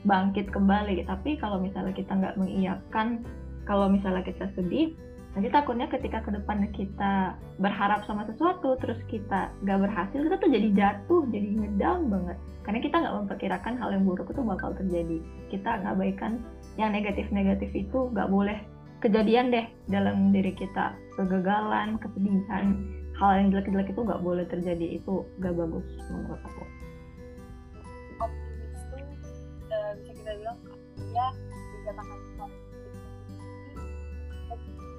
[0.07, 1.03] bangkit kembali.
[1.05, 3.27] Tapi kalau misalnya kita nggak mengiyakan
[3.65, 4.93] kalau misalnya kita sedih
[5.35, 10.47] nanti takutnya ketika ke depan kita berharap sama sesuatu terus kita gak berhasil kita tuh
[10.47, 12.37] jadi jatuh jadi ngedang banget.
[12.65, 15.21] Karena kita nggak memperkirakan hal yang buruk itu bakal terjadi.
[15.53, 16.41] Kita nggak baikkan
[16.81, 18.57] yang negatif-negatif itu nggak boleh
[19.05, 20.97] kejadian deh dalam diri kita.
[21.13, 22.73] Kegagalan kesedihan
[23.21, 24.97] hal yang jelek-jelek itu nggak boleh terjadi.
[24.97, 26.63] Itu gak bagus menurut aku.
[28.23, 28.95] Optimis itu
[29.69, 30.57] uh, bisa kita bilang
[31.13, 31.27] ya
[31.85, 32.17] dikatakan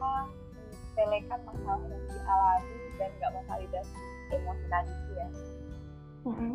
[0.07, 0.31] apa
[0.97, 3.97] menyepelekan masalah yang dialami dan nggak memvalidasi
[4.33, 5.29] emosi tadi sih ya.
[6.27, 6.55] Mm-hmm.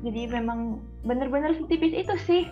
[0.00, 2.42] jadi memang bener-bener setipis itu sih.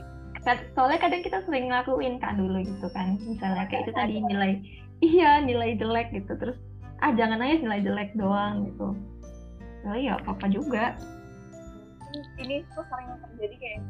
[0.76, 3.16] Soalnya kadang kita sering ngelakuin kan dulu gitu kan.
[3.24, 4.52] Misalnya kayak itu tadi nilai
[5.00, 6.36] iya nilai jelek gitu.
[6.36, 6.60] Terus
[7.00, 8.92] ah jangan aja nilai jelek doang gitu.
[9.88, 11.00] Nah, ya apa-apa juga.
[12.36, 13.80] Ini tuh sering terjadi kayak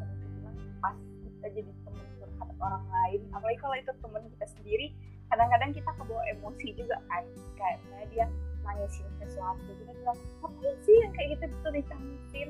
[0.78, 0.94] pas
[1.26, 3.20] kita jadi teman curhat orang lain.
[3.34, 4.86] Apalagi kalau itu teman kita sendiri
[5.28, 7.24] kadang-kadang kita kebawa emosi juga kan
[7.56, 8.26] karena dia
[8.64, 9.60] nangisin sesuatu.
[9.64, 12.48] Kita bilang apa sih yang kayak gitu tuh ditangisin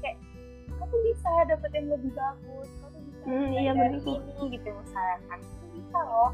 [0.00, 0.18] kayak
[0.74, 5.40] kamu bisa dapet yang lebih bagus kamu bisa hmm, iya, dari ini gitu misalnya kan.
[5.40, 6.32] Kamu bisa loh.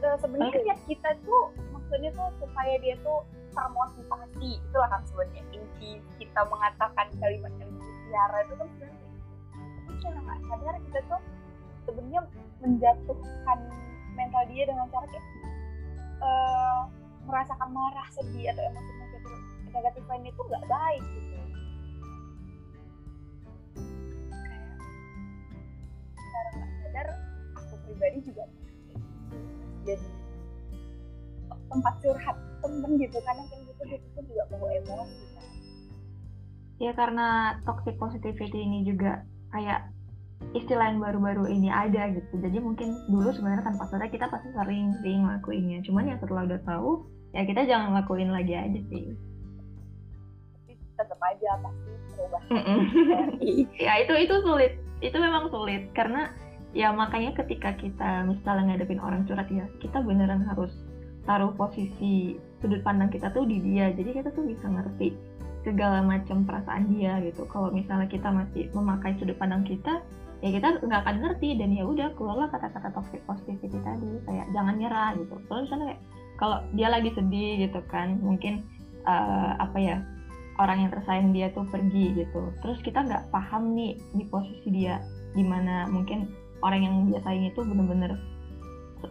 [0.00, 0.76] Sebenarnya okay.
[0.88, 1.42] kita tuh
[1.76, 3.20] maksudnya tuh supaya dia tuh
[3.52, 5.42] termotivasi itulah kan sebenarnya.
[5.52, 9.00] Inti kita mengatakan kalimat yang mutiara itu kan sebenarnya
[9.80, 11.20] tapi secara nggak sadar kita tuh
[11.84, 12.20] sebenarnya
[12.62, 13.58] menjatuhkan
[14.20, 15.26] mental dia dengan cara kayak
[16.20, 16.80] uh,
[17.24, 21.36] merasakan marah sedih atau emosi negatif negatif lain itu nggak baik gitu.
[26.20, 27.06] Kayak nggak sadar
[27.56, 28.44] aku pribadi juga
[29.88, 30.08] jadi
[31.70, 35.46] tempat curhat temen gitu karena kan gitu gitu juga bawa emosi kan.
[36.82, 39.88] ya karena toxic positivity ini juga kayak
[40.50, 42.34] istilah yang baru-baru ini ada gitu.
[42.42, 45.78] Jadi mungkin dulu sebenarnya tanpa sadar kita pasti sering sering ngelakuinnya.
[45.86, 46.90] Cuman ya setelah udah tahu
[47.30, 49.14] ya kita jangan lakuin lagi aja sih.
[50.58, 52.42] Tapi tetap aja pasti berubah.
[53.86, 54.72] Ya itu itu sulit.
[54.98, 55.94] Itu memang sulit.
[55.94, 56.34] Karena
[56.74, 60.70] ya makanya ketika kita misalnya ngadepin orang curhat ya kita beneran harus
[61.26, 63.94] taruh posisi sudut pandang kita tuh di dia.
[63.94, 65.14] Jadi kita tuh bisa ngerti
[65.62, 67.46] segala macam perasaan dia gitu.
[67.46, 70.02] Kalau misalnya kita masih memakai sudut pandang kita
[70.40, 74.74] ya kita nggak akan ngerti dan ya udah keluarlah kata-kata toxic positivity tadi kayak jangan
[74.80, 75.34] nyerah gitu.
[75.48, 76.00] Terus misalnya kayak
[76.40, 78.64] kalau dia lagi sedih gitu kan mungkin
[79.04, 79.96] uh, apa ya
[80.56, 82.52] orang yang tersayang dia tuh pergi gitu.
[82.64, 85.00] Terus kita nggak paham nih di posisi dia
[85.36, 86.32] di mana mungkin
[86.64, 88.16] orang yang dia sayang itu bener-bener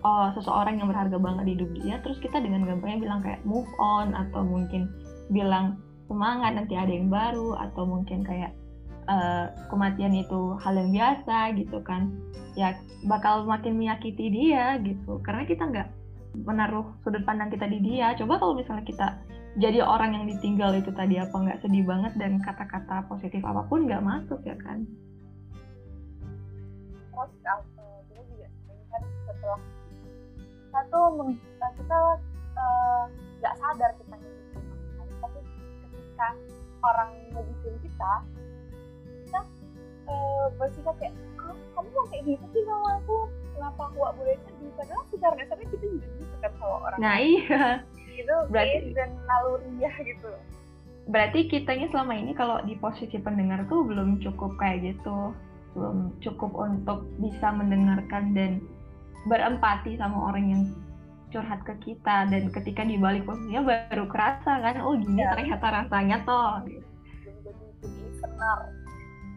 [0.01, 1.95] uh, seseorang yang berharga banget di hidup dia.
[2.01, 4.89] Terus kita dengan gampangnya bilang kayak move on atau mungkin
[5.29, 5.77] bilang
[6.09, 8.53] semangat nanti ada yang baru atau mungkin kayak
[9.09, 12.13] uh, kematian itu hal yang biasa gitu kan
[12.53, 12.77] ya
[13.09, 15.19] bakal makin menyakiti dia gitu.
[15.25, 15.89] Karena kita nggak
[16.45, 18.13] menaruh sudut pandang kita di dia.
[18.19, 19.07] Coba kalau misalnya kita
[19.57, 23.89] jadi orang yang ditinggal itu tadi apa nggak sedih banget dan kata-kata positif apa pun
[23.89, 24.85] nggak masuk ya kan?
[27.09, 27.53] Terus kita
[28.13, 28.47] juga
[28.89, 29.59] kan setelah
[30.69, 31.07] kita tuh
[31.59, 31.97] kita
[32.59, 33.03] eh,
[33.41, 35.39] nggak uh, sadar kita ngikutin tapi
[35.89, 36.27] ketika
[36.85, 38.11] orang kita kita
[40.09, 41.13] uh, bersikap kayak
[41.79, 43.17] kamu mau kayak gitu sih sama aku?
[43.55, 44.71] Kenapa aku gak boleh sedih?
[44.75, 46.99] Padahal secara dasarnya kita juga gitu kan sama orang.
[46.99, 47.63] Nah iya.
[48.19, 50.31] Itu berarti dan naluriah gitu.
[51.09, 55.33] Berarti kitanya selama ini kalau di posisi pendengar tuh belum cukup kayak gitu.
[55.73, 58.51] Belum cukup untuk bisa mendengarkan dan
[59.27, 60.63] berempati sama orang yang
[61.31, 62.27] curhat ke kita.
[62.27, 65.33] Dan ketika di balik posisinya baru kerasa kan oh gini ya.
[65.33, 66.87] ternyata rasanya toh gitu.
[67.79, 68.59] jadi senar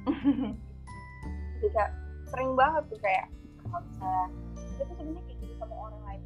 [1.62, 1.84] jadi
[2.32, 3.26] sering banget tuh kayak
[3.62, 6.22] kalau misalnya kita tuh sebenarnya kayak gitu sama orang lain.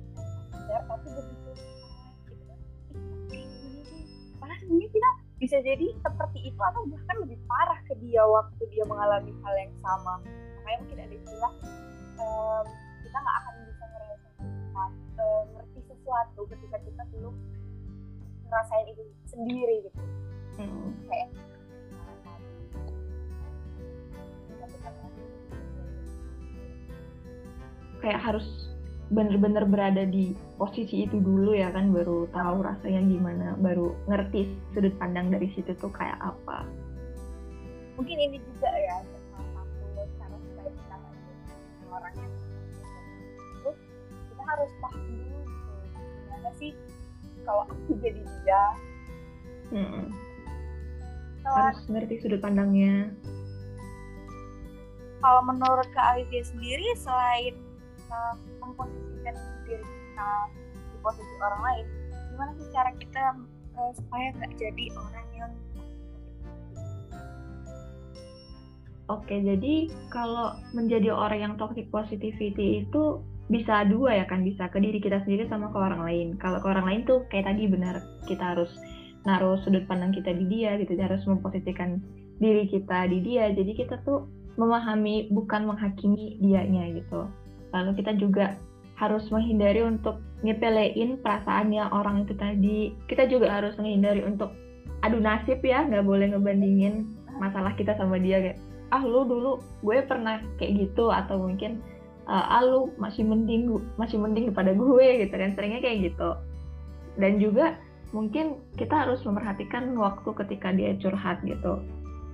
[0.52, 1.50] Sadar tapi begitu
[4.46, 8.84] padahal sebenarnya kita bisa jadi seperti itu atau bahkan lebih parah ke dia waktu dia
[8.86, 10.22] mengalami hal yang sama.
[10.62, 11.52] Makanya mungkin ada istilah
[12.22, 12.66] um,
[13.02, 17.34] kita nggak akan bisa ngerasain uh, ngerti sesuatu ketika kita belum
[18.46, 20.02] ngerasain itu sendiri gitu.
[20.56, 20.88] Hmm.
[21.04, 21.28] kayak
[28.06, 28.46] kayak harus
[29.06, 34.94] bener-bener berada di posisi itu dulu ya kan baru tahu rasanya gimana baru ngerti sudut
[34.98, 36.66] pandang dari situ tuh kayak apa.
[37.98, 38.96] Mungkin ini juga ya
[39.30, 39.86] salah satu
[40.18, 40.96] cara supaya kita
[41.90, 42.32] orang yang
[43.62, 43.70] itu
[44.30, 45.72] kita harus paham dulu gitu.
[46.26, 46.72] Gimana sih
[47.46, 48.64] kalau aku jadi dia?
[51.46, 53.14] Harus ngerti sudut pandangnya
[55.20, 57.54] kalau menurut Kak Alivia sendiri selain
[58.12, 60.30] uh, memposisikan diri kita
[60.92, 61.86] di posisi orang lain
[62.32, 63.24] gimana sih cara kita
[63.80, 65.52] uh, supaya nggak jadi orang yang
[69.06, 74.82] Oke, jadi kalau menjadi orang yang toxic positivity itu bisa dua ya kan, bisa ke
[74.82, 76.28] diri kita sendiri sama ke orang lain.
[76.42, 78.66] Kalau ke orang lain tuh kayak tadi benar, kita harus
[79.22, 82.02] naruh sudut pandang kita di dia gitu, harus memposisikan
[82.42, 83.54] diri kita di dia.
[83.54, 84.26] Jadi kita tuh
[84.56, 87.28] memahami bukan menghakimi dianya gitu.
[87.72, 88.56] Lalu kita juga
[88.96, 92.78] harus menghindari untuk nyepelein perasaannya orang itu tadi.
[93.08, 94.52] Kita juga harus menghindari untuk
[95.04, 97.04] adu nasib ya nggak boleh ngebandingin
[97.36, 101.84] masalah kita sama dia kayak ah lu dulu gue pernah kayak gitu atau mungkin
[102.24, 103.68] ah lu masih mending
[104.00, 105.52] masih mending daripada gue gitu kan.
[105.52, 106.30] Seringnya kayak gitu.
[107.20, 107.76] Dan juga
[108.14, 111.82] mungkin kita harus memperhatikan waktu ketika dia curhat gitu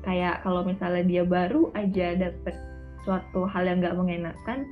[0.02, 2.54] kayak kalau misalnya dia baru aja dapet
[3.02, 4.66] suatu hal yang nggak mengenakan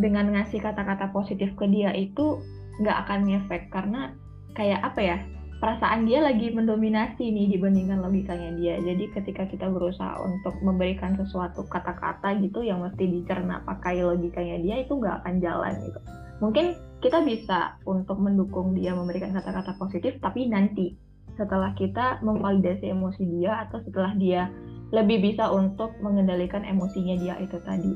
[0.00, 2.40] dengan ngasih kata-kata positif ke dia itu
[2.80, 3.68] nggak akan ngefek.
[3.68, 4.12] Karena
[4.56, 5.16] kayak apa ya
[5.62, 8.74] perasaan dia lagi mendominasi nih dibandingkan logikanya dia.
[8.82, 14.76] Jadi ketika kita berusaha untuk memberikan sesuatu kata-kata gitu yang mesti dicerna pakai logikanya dia
[14.82, 16.00] itu nggak akan jalan gitu.
[16.42, 20.98] Mungkin kita bisa untuk mendukung dia memberikan kata-kata positif tapi nanti
[21.38, 24.52] setelah kita memvalidasi emosi dia atau setelah dia
[24.92, 27.92] lebih bisa untuk mengendalikan emosinya dia itu tadi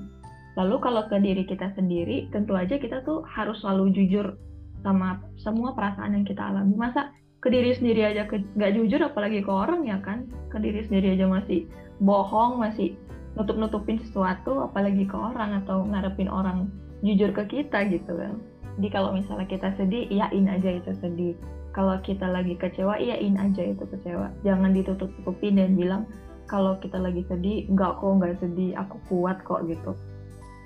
[0.56, 4.40] Lalu kalau ke diri kita sendiri, tentu aja kita tuh harus selalu jujur
[4.80, 6.72] sama semua perasaan yang kita alami.
[6.80, 7.12] Masa
[7.44, 10.24] ke diri sendiri aja nggak jujur, apalagi ke orang ya kan?
[10.48, 11.68] Ke diri sendiri aja masih
[12.00, 12.96] bohong, masih
[13.36, 16.72] nutup-nutupin sesuatu, apalagi ke orang atau ngarepin orang
[17.04, 18.40] jujur ke kita gitu kan
[18.76, 21.34] jadi kalau misalnya kita sedih iyain aja itu sedih
[21.76, 24.32] kalau kita lagi kecewa iyain aja itu kecewa.
[24.40, 26.08] Jangan ditutup-tutupin dan bilang
[26.48, 29.92] kalau kita lagi sedih nggak kok nggak sedih aku kuat kok gitu.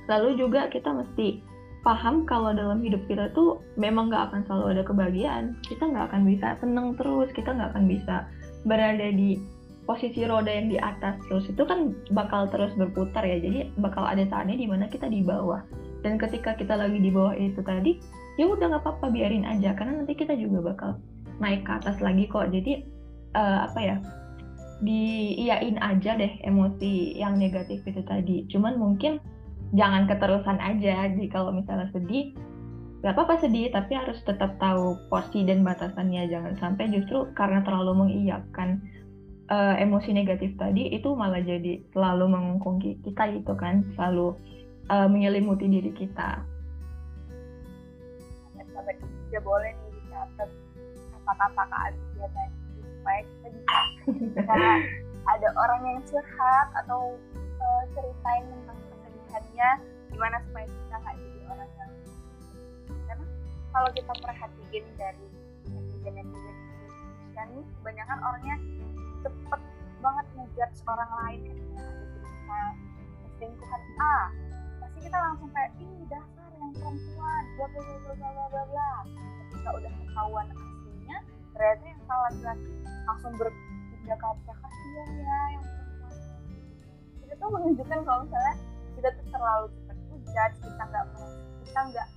[0.07, 1.43] Lalu juga kita mesti
[1.83, 5.45] paham kalau dalam hidup kita tuh memang nggak akan selalu ada kebahagiaan.
[5.67, 8.31] Kita nggak akan bisa seneng terus kita nggak akan bisa
[8.63, 9.43] berada di
[9.91, 11.51] posisi roda yang di atas terus.
[11.51, 13.43] Itu kan bakal terus berputar ya.
[13.43, 15.67] Jadi bakal ada saatnya di mana kita di bawah.
[16.07, 17.99] Dan ketika kita lagi di bawah itu tadi
[18.41, 19.77] ya udah nggak apa-apa biarin aja.
[19.77, 20.97] Karena nanti kita juga bakal
[21.45, 22.49] naik ke atas lagi kok.
[22.49, 22.89] Jadi
[23.37, 23.97] uh, apa ya
[24.81, 28.49] diiyain aja deh emosi yang negatif itu tadi.
[28.49, 29.21] Cuman mungkin
[29.77, 31.13] jangan keterusan aja.
[31.13, 32.33] Jadi kalau misalnya sedih
[33.01, 36.33] gak apa-apa sedih tapi harus tetap tahu porsi dan batasannya.
[36.33, 38.81] Jangan sampai justru karena terlalu mengiyakan
[39.53, 43.85] uh, emosi negatif tadi itu malah jadi selalu mengungkung kita gitu kan.
[44.01, 44.33] Selalu
[44.89, 46.41] uh, menyelimuti diri kita
[49.31, 50.51] tidak boleh nih dicatat
[51.23, 54.55] kata-kata keadilan tadi supaya kita bisa
[55.31, 57.15] ada orang yang curhat atau
[57.63, 59.71] uh, ceritain tentang kesedihannya
[60.11, 61.93] gimana supaya kita nggak jadi orang yang
[63.07, 63.27] karena
[63.71, 65.27] kalau kita perhatiin dari
[65.71, 68.57] netizen netizen Indonesia nih kebanyakan orangnya
[69.23, 69.61] cepet
[70.01, 72.61] banget ngejudge orang lain ketika ada cerita
[73.39, 74.17] selingkuhan A.
[74.81, 76.40] Pasti kita langsung kayak ih dasar
[76.75, 78.91] perempuan bla bla bla bla bla bla bla.
[79.51, 81.19] Ketika udah ketahuan aslinya
[81.51, 82.73] ternyata yang salah laki
[83.07, 86.15] langsung berpindah kata kasihan ya yang perempuan.
[87.27, 88.55] Itu tuh menunjukkan kalau misalnya
[88.95, 89.97] kita tuh terlalu cepat
[90.31, 91.05] judge kita nggak
[91.67, 92.09] kita nggak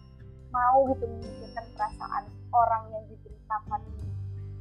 [0.53, 3.81] mau gitu memikirkan perasaan orang yang diberitakan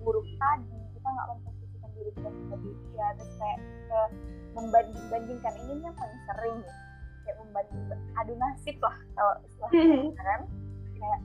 [0.00, 0.78] buruk tadi.
[0.96, 3.06] Kita nggak memposisikan diri kita sebagai dia.
[3.20, 4.00] Terus kayak ke
[4.52, 6.74] membanding bandingkan ini yang paling sering ya
[7.32, 7.82] kayak membanding
[8.20, 10.40] adu nasib lah kalau istilahnya kan
[11.00, 11.20] kayak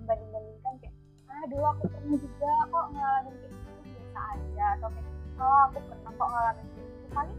[0.00, 0.94] membanding bandingkan kayak
[1.28, 4.64] ah dulu aku pernah juga kok ngalamin kayak gitu biasa aja.
[4.80, 7.06] Atau kayak oh aku pernah kok ngalamin kayak gitu.
[7.12, 7.38] Paling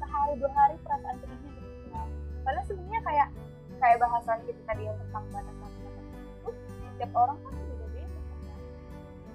[0.00, 3.28] sehari dua hari perasaan sedihnya berkurang padahal sebenarnya kayak
[3.76, 6.50] kayak bahasan kita tadi yang tentang batasan itu
[6.80, 8.60] setiap orang kan beda beda kan.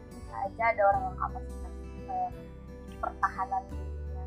[0.10, 1.74] Bisa aja ada orang yang kapasitas
[2.10, 2.30] eh,
[2.98, 4.26] pertahanan dirinya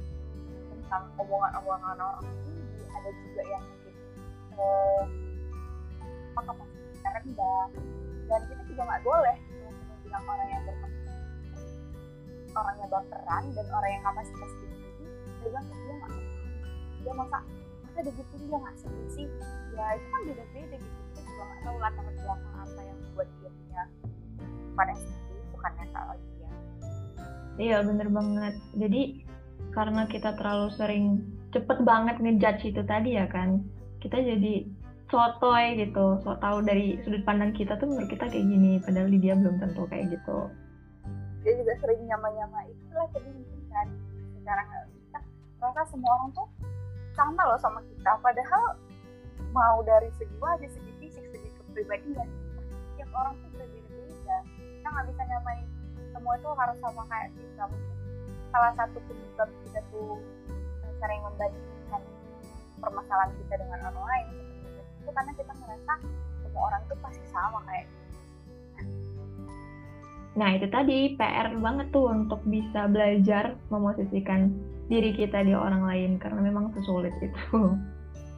[0.71, 2.25] tentang omongan-omongan orang.
[2.47, 3.65] Tinggi ada juga yang
[6.37, 7.67] apa kapasitasnya rendah
[8.27, 9.37] dan kita juga nggak boleh
[10.07, 11.19] bilang orang yang berkapasitas
[12.57, 14.89] orangnya baperan dan orang yang kapasitas tinggi
[15.43, 16.13] dia bilang dia nggak
[17.05, 17.39] dia masa
[17.85, 19.29] masa begitu dia nggak sedih sih
[19.77, 23.51] ya itu kan beda-beda gitu kita juga nggak tahu latar belakang apa yang membuat dia
[23.51, 23.83] punya
[24.73, 24.95] pada
[25.57, 26.51] kan yang salah dia
[27.57, 28.55] iya bener banget.
[28.77, 29.03] Jadi
[29.73, 31.05] karena kita terlalu sering
[31.53, 33.65] cepet banget ngejudge itu tadi ya kan
[34.07, 34.55] kita jadi
[35.07, 39.19] sotoy gitu so tahu dari sudut pandang kita tuh menurut kita kayak gini padahal di
[39.23, 40.51] dia belum tentu kayak gitu.
[41.47, 43.87] Dia juga sering nyama-nyama itulah jadi mungkin kan.
[44.39, 45.19] Secara kita
[45.59, 46.49] merasa semua orang tuh
[47.15, 48.11] sama loh sama kita.
[48.19, 48.65] Padahal
[49.55, 52.27] mau dari segi wajah segi fisik segi kepribadian
[52.95, 54.37] setiap orang tuh berbeda-beda.
[54.59, 55.67] Kita nggak bisa nyamain
[56.11, 57.63] semua itu harus sama kayak kita.
[57.71, 57.95] Mungkin
[58.51, 60.19] salah satu penyebab kita tuh
[60.99, 62.03] sering membandingkan
[62.87, 65.93] permasalahan kita dengan orang lain seperti itu, itu karena kita merasa
[66.47, 67.87] semua orang tuh pasti sama kayak
[70.37, 74.53] Nah itu tadi PR banget tuh untuk bisa belajar memosisikan
[74.87, 77.41] diri kita di orang lain karena memang sesulit itu.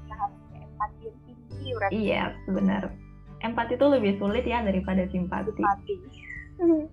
[0.06, 1.92] Harus empati yang tinggi berarti.
[1.98, 2.94] Iya benar.
[3.42, 5.50] Empati itu lebih sulit ya daripada simpati.
[5.58, 5.94] Simpati.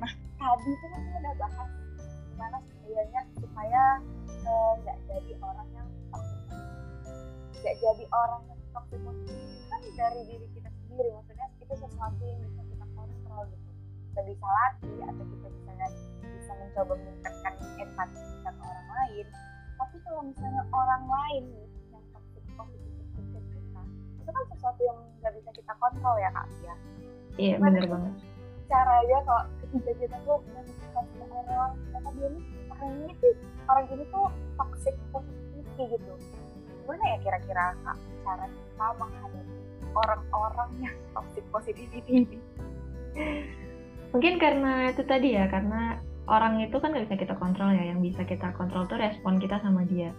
[0.00, 1.70] nah tadi tuh kan udah bahas
[2.30, 3.82] gimana sebenarnya supaya
[4.40, 6.40] nggak uh, jadi orang yang toxic,
[7.60, 9.00] nggak jadi orang yang toxic.
[9.68, 13.70] Kan dari diri kita sendiri maksudnya itu sesuatu yang bisa kita kontrol gitu.
[14.10, 15.72] Kita bisa latih atau kita bisa
[16.20, 19.26] bisa mencoba meningkatkan empati kita ke orang lain.
[19.80, 21.44] Tapi kalau misalnya orang lain
[21.92, 23.82] yang toxic positif ke kita
[24.20, 26.74] itu kan sesuatu yang nggak bisa kita kontrol ya kak ya.
[27.38, 28.14] Iya benar banget.
[28.70, 33.32] Caranya kalau ketika kita tuh menunjukkan sama orang ternyata dia nih orang ini tuh
[33.68, 34.26] orang ini tuh
[34.56, 36.12] toxic positivity gitu.
[36.84, 39.40] Gimana ya kira-kira kak cara kita menghadapi
[39.92, 42.38] orang-orang yang toxic positivity ini?
[44.10, 47.94] Mungkin karena itu tadi ya karena orang itu kan nggak bisa kita kontrol ya.
[47.94, 50.10] Yang bisa kita kontrol tuh respon kita sama dia.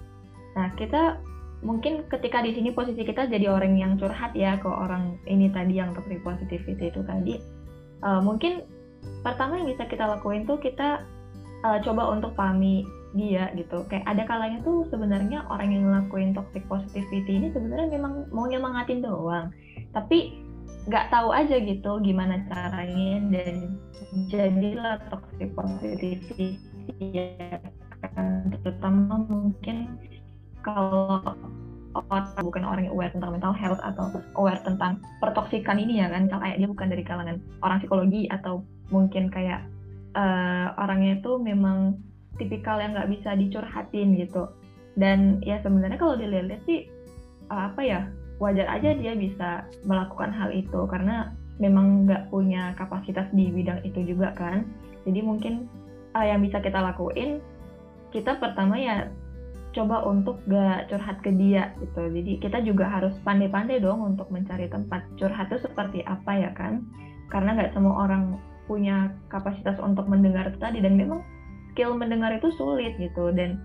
[0.56, 1.20] Nah kita
[1.62, 5.78] mungkin ketika di sini posisi kita jadi orang yang curhat ya ke orang ini tadi
[5.78, 7.38] yang toxic positivity itu tadi
[8.02, 8.66] uh, mungkin
[9.22, 11.06] pertama yang bisa kita lakuin tuh kita
[11.64, 13.84] uh, coba untuk pahami dia gitu.
[13.92, 19.04] Kayak ada kalanya tuh sebenarnya orang yang ngelakuin toxic positivity ini sebenarnya memang mau nyemangatin
[19.04, 19.52] doang.
[19.92, 20.48] Tapi
[20.88, 23.78] nggak tahu aja gitu gimana caranya dan
[24.32, 26.58] jadilah toxic positivity
[27.00, 27.60] ya
[28.16, 28.50] kan.
[28.64, 30.00] Terutama mungkin
[30.64, 31.20] kalau
[31.92, 34.08] orang bukan orang yang aware tentang mental health atau
[34.40, 36.32] aware tentang pertoksikan ini ya kan.
[36.32, 39.68] Kayak dia bukan dari kalangan orang psikologi atau mungkin kayak
[40.16, 42.00] uh, orangnya itu memang
[42.40, 44.50] tipikal yang nggak bisa dicurhatin gitu
[45.00, 46.88] dan ya sebenarnya kalau dilihat sih
[47.52, 48.00] uh, apa ya
[48.42, 51.32] wajar aja dia bisa melakukan hal itu karena
[51.62, 54.66] memang nggak punya kapasitas di bidang itu juga kan
[55.06, 55.70] jadi mungkin
[56.18, 57.40] uh, yang bisa kita lakuin
[58.12, 59.08] kita pertama ya
[59.72, 62.12] coba untuk gak curhat ke dia gitu.
[62.12, 66.84] Jadi kita juga harus pandai-pandai dong untuk mencari tempat curhat itu seperti apa ya kan?
[67.32, 68.36] Karena nggak semua orang
[68.66, 70.82] punya kapasitas untuk mendengar tadi.
[70.82, 71.22] Dan memang
[71.74, 73.32] skill mendengar itu sulit gitu.
[73.32, 73.62] Dan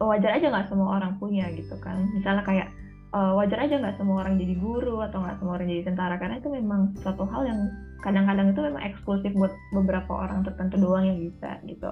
[0.00, 2.08] wajar aja nggak semua orang punya gitu kan.
[2.16, 2.68] Misalnya kayak
[3.12, 6.16] uh, wajar aja nggak semua orang jadi guru atau nggak semua orang jadi tentara.
[6.16, 7.60] Karena itu memang suatu hal yang
[8.00, 11.90] kadang-kadang itu memang eksklusif buat beberapa orang tertentu doang yang bisa gitu.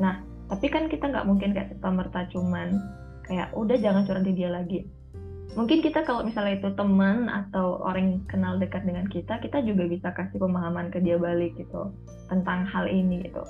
[0.00, 2.76] Nah tapi kan kita nggak mungkin kayak serta merta cuman
[3.24, 4.84] kayak udah jangan curhat di dia lagi
[5.54, 9.86] mungkin kita kalau misalnya itu teman atau orang yang kenal dekat dengan kita kita juga
[9.86, 11.94] bisa kasih pemahaman ke dia balik gitu
[12.26, 13.42] tentang hal ini gitu.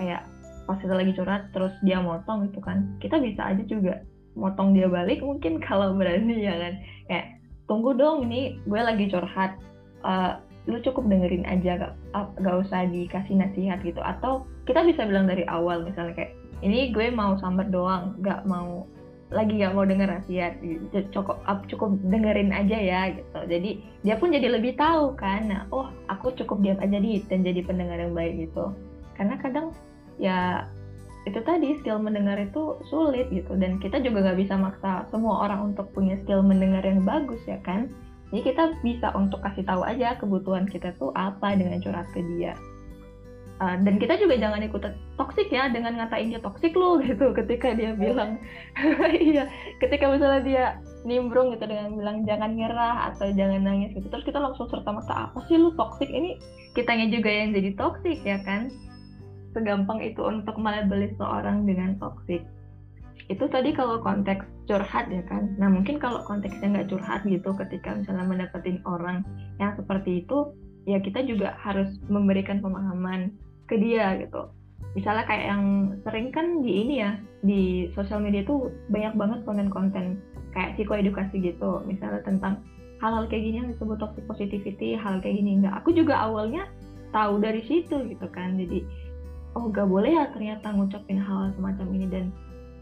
[0.00, 0.24] Kayak
[0.64, 2.88] pas kita lagi curhat terus dia motong gitu kan.
[2.98, 4.00] Kita bisa aja juga
[4.34, 6.74] motong dia balik mungkin kalau berani ya kan?
[7.06, 7.26] Kayak
[7.68, 9.60] tunggu dong ini gue lagi curhat.
[10.00, 11.92] Uh, lu cukup dengerin aja gak,
[12.40, 14.00] gak usah dikasih nasihat gitu.
[14.00, 18.84] Atau kita bisa bilang dari awal misalnya kayak ini gue mau sambat doang gak mau
[19.30, 20.58] lagi gak mau denger nasihat
[21.14, 21.38] cukup
[21.70, 23.40] cukup dengerin aja ya gitu.
[23.46, 23.70] Jadi
[24.02, 27.62] dia pun jadi lebih tahu kan nah, oh aku cukup diam aja di dan jadi
[27.62, 28.74] pendengar yang baik gitu.
[29.14, 29.70] Karena kadang
[30.18, 30.66] ya
[31.28, 33.54] itu tadi skill mendengar itu sulit gitu.
[33.54, 37.62] Dan kita juga nggak bisa maksa semua orang untuk punya skill mendengar yang bagus ya
[37.62, 37.86] kan?
[38.34, 42.54] Jadi kita bisa untuk kasih tahu aja kebutuhan kita tuh apa dengan curhat ke dia
[43.60, 44.82] uh, dan kita juga jangan ikut
[45.20, 47.30] toksik ya dengan ngatain dia toksik lo gitu.
[47.36, 48.40] Ketika dia bilang
[49.14, 49.46] iya.
[49.78, 50.64] Ketika misalnya dia
[51.04, 54.08] nimbrung gitu dengan bilang jangan nyerah atau jangan nangis gitu.
[54.08, 56.40] Terus kita langsung serta merta apa sih lu toksik ini
[56.72, 58.72] kitanya juga yang jadi toksik ya kan?
[59.52, 62.42] Segampang itu untuk melabeli seorang dengan toxic.
[63.30, 65.54] Itu tadi kalau konteks curhat ya kan?
[65.58, 69.26] Nah mungkin kalau konteksnya nggak curhat gitu ketika misalnya mendapatkan orang
[69.58, 70.54] yang seperti itu
[70.88, 73.34] ya kita juga harus memberikan pemahaman
[73.70, 74.50] ke dia gitu.
[74.98, 75.64] Misalnya kayak yang
[76.02, 77.14] sering kan di ini ya
[77.46, 80.18] di sosial media tuh banyak banget konten-konten
[80.50, 81.86] kayak psikoedukasi gitu.
[81.86, 82.66] Misalnya tentang
[82.98, 85.78] hal-hal kayak gini yang disebut toxic positivity hal kayak gini enggak.
[85.78, 86.66] Aku juga awalnya
[87.14, 88.58] tahu dari situ gitu kan.
[88.58, 88.82] Jadi
[89.54, 92.06] oh gak boleh ya ternyata ngucapin hal semacam ini.
[92.10, 92.24] Dan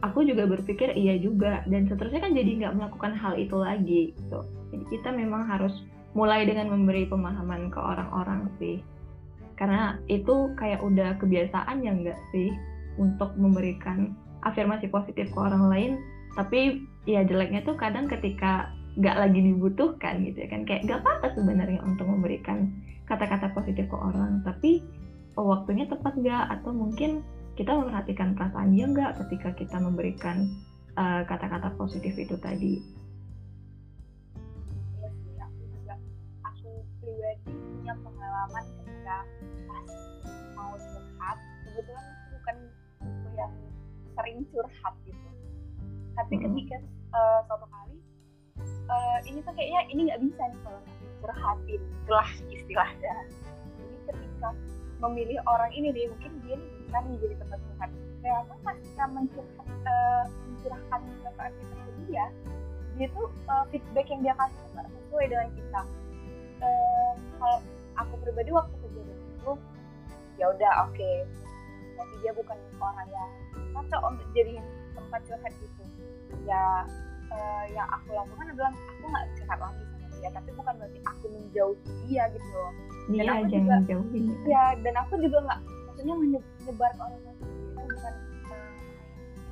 [0.01, 1.61] aku juga berpikir iya juga.
[1.68, 4.41] Dan seterusnya kan jadi nggak melakukan hal itu lagi gitu.
[4.72, 5.76] Jadi kita memang harus
[6.16, 8.80] mulai dengan memberi pemahaman ke orang-orang sih
[9.59, 12.54] karena itu kayak udah kebiasaan ya enggak sih
[12.94, 14.14] untuk memberikan
[14.46, 15.92] afirmasi positif ke orang lain.
[16.38, 20.62] Tapi ya jeleknya tuh kadang ketika nggak lagi dibutuhkan gitu ya kan.
[20.62, 22.70] Kayak gak apa-apa sebenarnya untuk memberikan
[23.11, 24.86] kata-kata positif ke orang tapi
[25.34, 26.44] waktunya tepat nggak?
[26.54, 27.26] Atau mungkin
[27.59, 30.46] kita memperhatikan perasaan dia nggak ketika kita memberikan
[30.94, 32.78] eh, kata-kata uh, positif itu tadi.
[35.02, 35.94] Iya
[36.46, 36.70] aku
[37.02, 38.78] pribadi punya pengalaman
[41.79, 42.57] kebetulan aku bukan
[42.99, 43.55] tipe yang
[44.18, 45.29] sering curhat gitu.
[46.18, 46.43] Tapi hmm.
[46.43, 46.76] ketika
[47.14, 47.97] uh, suatu kali
[48.91, 53.14] uh, ini tuh kayaknya ini nggak bisa nih kalau nggak curhatin, itulah istilahnya.
[53.79, 54.49] Jadi ketika
[54.99, 59.68] memilih orang ini deh mungkin dia bisa nih jadi tempat curhat ternyata pas kita mencurhat
[59.87, 62.24] uh, mencurahkan perasaan kita ke dia
[62.99, 65.81] dia tuh uh, feedback yang dia kasih nggak sesuai dengan kita
[66.66, 67.59] uh, kalau
[67.95, 69.53] aku pribadi waktu kejadian itu
[70.43, 71.16] ya udah oke okay.
[71.99, 73.30] Tapi dia bukan orang yang
[73.74, 74.62] cocok untuk jadi
[74.94, 75.82] tempat curhat gitu.
[76.46, 76.86] Ya
[77.32, 81.24] uh, yang aku lakukan adalah aku nggak curhat lagi sama dia tapi bukan berarti aku
[81.30, 82.72] menjauhi dia gitu loh.
[83.09, 87.36] Dan iya, aku juga, jauhin ya dan aku juga nggak maksudnya menyebar ke orang lain
[87.40, 88.14] itu bukan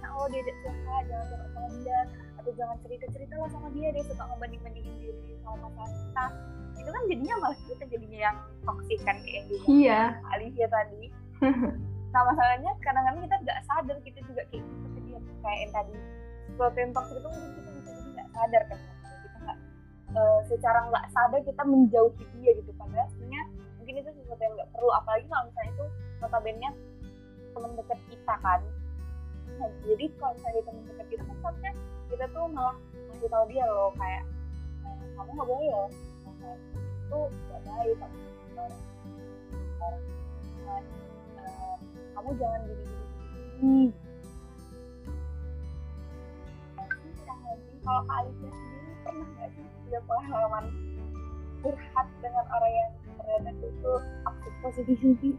[0.04, 1.98] nah, oh dia suka jangan curhat sama dia
[2.36, 6.26] atau jangan cerita cerita lah sama dia dia suka ngebanding bandingin diri sama masalah kita.
[6.76, 10.00] Itu kan jadinya malah kita jadinya yang toksik kan kayak yang iya.
[10.30, 11.02] Alivia tadi
[12.14, 15.18] nah masalahnya kadang-kadang kita nggak sadar kita juga kayak gitu dia.
[15.42, 15.94] Kayak yang tadi
[16.56, 18.78] yang toksik itu mungkin kita bisa jadi nggak sadar kan.
[19.22, 19.58] Kita nggak
[20.16, 22.70] uh, secara nggak sadar kita menjauhi dia gitu.
[22.78, 23.42] Padahal sebenarnya
[23.78, 24.90] mungkin itu sesuatu yang nggak perlu.
[24.94, 25.86] Apalagi kalau misalnya itu
[26.22, 26.68] notabene
[27.52, 28.60] teman dekat kita kan.
[29.56, 31.72] Nah jadi kalau misalnya teman dekat kita kan seharusnya
[32.06, 32.76] kita tuh malah
[33.10, 34.22] ngasih tahu dia loh kayak
[34.86, 35.88] eh, kamu nggak boleh loh.
[37.06, 38.18] Itu nggak baik kamu
[40.66, 40.84] orang
[42.16, 42.84] kamu jangan gini.
[43.60, 43.86] Gini
[47.86, 50.64] kalau Kak Alicia sendiri pernah nggak sih punya pengalaman
[51.62, 53.92] curhat dengan orang yang ternyata itu
[54.26, 55.30] toxic positivity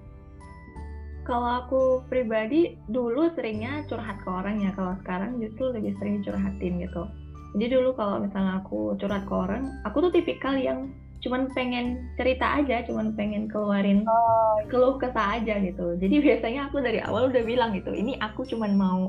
[1.28, 4.72] kalau aku pribadi dulu seringnya curhat ke orang ya.
[4.72, 7.04] Kalau sekarang justru lebih sering curhatin gitu.
[7.52, 12.62] Jadi dulu kalau misalnya aku curhat ke orang aku tuh tipikal yang cuman pengen cerita
[12.62, 14.70] aja cuman pengen keluarin oh, iya.
[14.70, 15.98] keluh kesah aja gitu.
[15.98, 19.02] Jadi biasanya aku dari awal udah bilang gitu ini aku cuman mau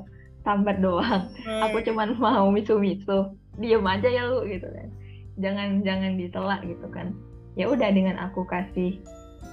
[0.47, 1.29] sambat doang.
[1.45, 1.61] Hmm.
[1.69, 3.35] aku cuman mau misu-misu.
[3.59, 4.89] Diem aja ya lu gitu kan.
[5.39, 7.13] Jangan jangan ditolak gitu kan.
[7.59, 9.03] Ya udah dengan aku kasih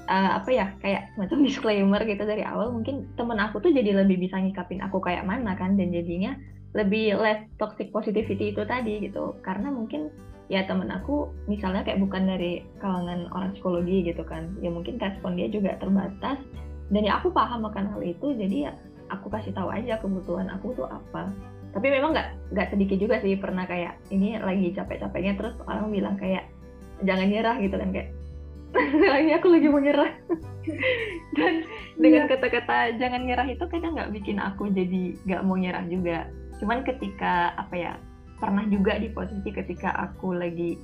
[0.07, 4.21] uh, apa ya kayak macam disclaimer gitu dari awal mungkin temen aku tuh jadi lebih
[4.21, 6.37] bisa ngikapin aku kayak mana kan dan jadinya
[6.75, 9.35] lebih less toxic positivity itu tadi gitu.
[9.41, 10.11] Karena mungkin
[10.45, 15.37] ya temen aku misalnya kayak bukan dari kalangan orang psikologi gitu kan ya mungkin respon
[15.37, 16.37] dia juga terbatas.
[16.93, 18.71] Dan ya aku paham akan hal itu jadi ya
[19.09, 21.33] aku kasih tahu aja kebutuhan aku tuh apa.
[21.73, 26.15] Tapi memang nggak nggak sedikit juga sih pernah kayak ini lagi capek-capeknya terus orang bilang
[26.15, 26.45] kayak
[27.03, 28.09] jangan nyerah gitu kan kayak
[29.23, 30.11] ini aku lagi mau nyerah.
[31.37, 31.53] Dan
[31.97, 32.31] dengan iya.
[32.31, 36.29] kata-kata jangan nyerah itu kadang nggak bikin aku jadi nggak mau nyerah juga.
[36.61, 37.93] Cuman ketika apa ya
[38.45, 40.77] pernah juga di posisi ketika aku lagi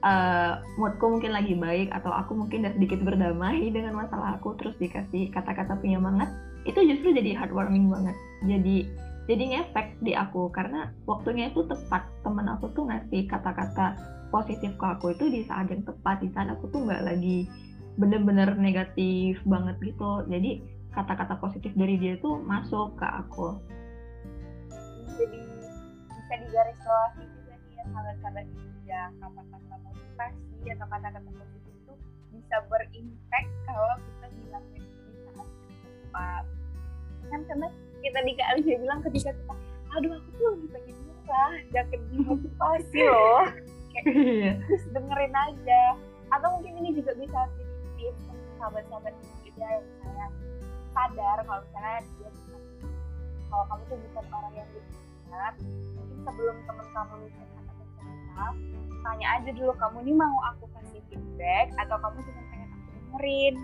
[0.00, 4.72] uh, moodku mungkin lagi baik atau aku mungkin udah sedikit berdamai dengan masalah aku terus
[4.80, 6.32] dikasih kata-kata penyemangat
[6.64, 8.16] itu justru jadi heartwarming banget.
[8.48, 8.88] Jadi
[9.24, 10.48] jadi ngefek di aku.
[10.52, 12.08] Karena waktunya itu tepat.
[12.24, 13.96] Teman aku tuh ngasih kata-kata
[14.32, 16.24] positif ke aku itu di saat yang tepat.
[16.24, 17.48] Di saat aku tuh nggak lagi
[18.00, 20.24] bener-bener negatif banget gitu.
[20.28, 20.64] Jadi
[20.96, 23.60] kata-kata positif dari dia tuh masuk ke aku.
[25.14, 25.53] Jadi
[26.34, 28.46] bisa digarisbawahi juga nih ya sahabat-sahabat
[28.82, 31.94] ya kata-kata motivasi atau kata-kata positif itu
[32.34, 35.46] bisa berimpact kalau kita bilang di saat yang
[36.02, 36.44] tepat
[37.30, 37.68] kan karena
[38.02, 39.54] kita di Kak Alicia bilang ketika kita
[39.94, 43.46] aduh aku tuh lagi pengen nyerah jangan dimotivasi loh.
[43.94, 45.82] Kayak terus dengerin aja.
[46.34, 48.22] Atau mungkin ini juga bisa jadi tips
[48.58, 49.14] sahabat-sahabat
[49.46, 50.26] juga yang misalnya
[50.90, 52.30] sadar kalau misalnya dia
[53.46, 54.68] kalau kamu tuh bukan orang yang
[55.34, 55.52] benar
[55.98, 58.46] mungkin sebelum temen kamu curhat atau cerita
[59.02, 63.54] tanya aja dulu kamu ini mau aku kasih feedback atau kamu cuma pengen aku dengerin?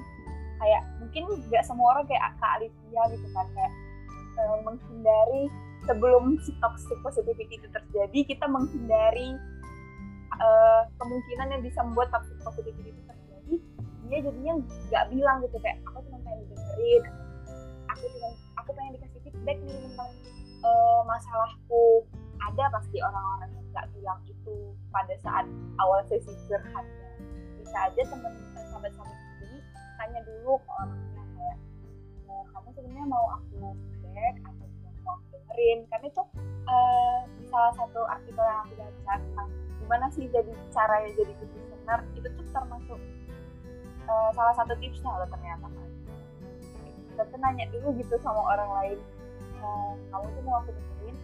[0.61, 3.73] Kayak mungkin nggak semua orang kayak Kak Alicia gitu kan kayak
[4.35, 5.47] uh, menghindari
[5.87, 9.39] sebelum si toxic positivity itu terjadi kita menghindari
[10.43, 13.55] uh, kemungkinan yang bisa membuat toxic positivity itu terjadi
[14.11, 14.53] dia jadinya
[14.91, 17.03] nggak bilang gitu kayak aku cuma pengen dengerin
[17.89, 20.11] aku cuma aku pengen dikasih feedback nih tentang
[20.65, 22.05] uh, masalahku
[22.41, 24.57] ada pasti orang-orang yang nggak bilang itu
[24.91, 25.47] pada saat
[25.79, 27.11] awal sesi curhatnya
[27.61, 29.59] bisa aja temen sahabat-sahabat ini
[30.01, 31.59] tanya dulu ke orangnya kayak
[32.51, 35.79] kamu sebenarnya mau aku feedback atau cuma mau aku dengerin?
[35.91, 36.23] Karena itu
[36.67, 39.49] uh, salah satu artikel yang aku baca tentang
[39.83, 43.01] gimana sih jadi cara yang jadi good listener itu tuh termasuk
[44.07, 45.89] uh, salah satu tipsnya loh ternyata kan.
[47.11, 48.99] Kita tuh nanya dulu gitu sama orang lain
[49.61, 51.17] uh, kamu tuh mau aku dengerin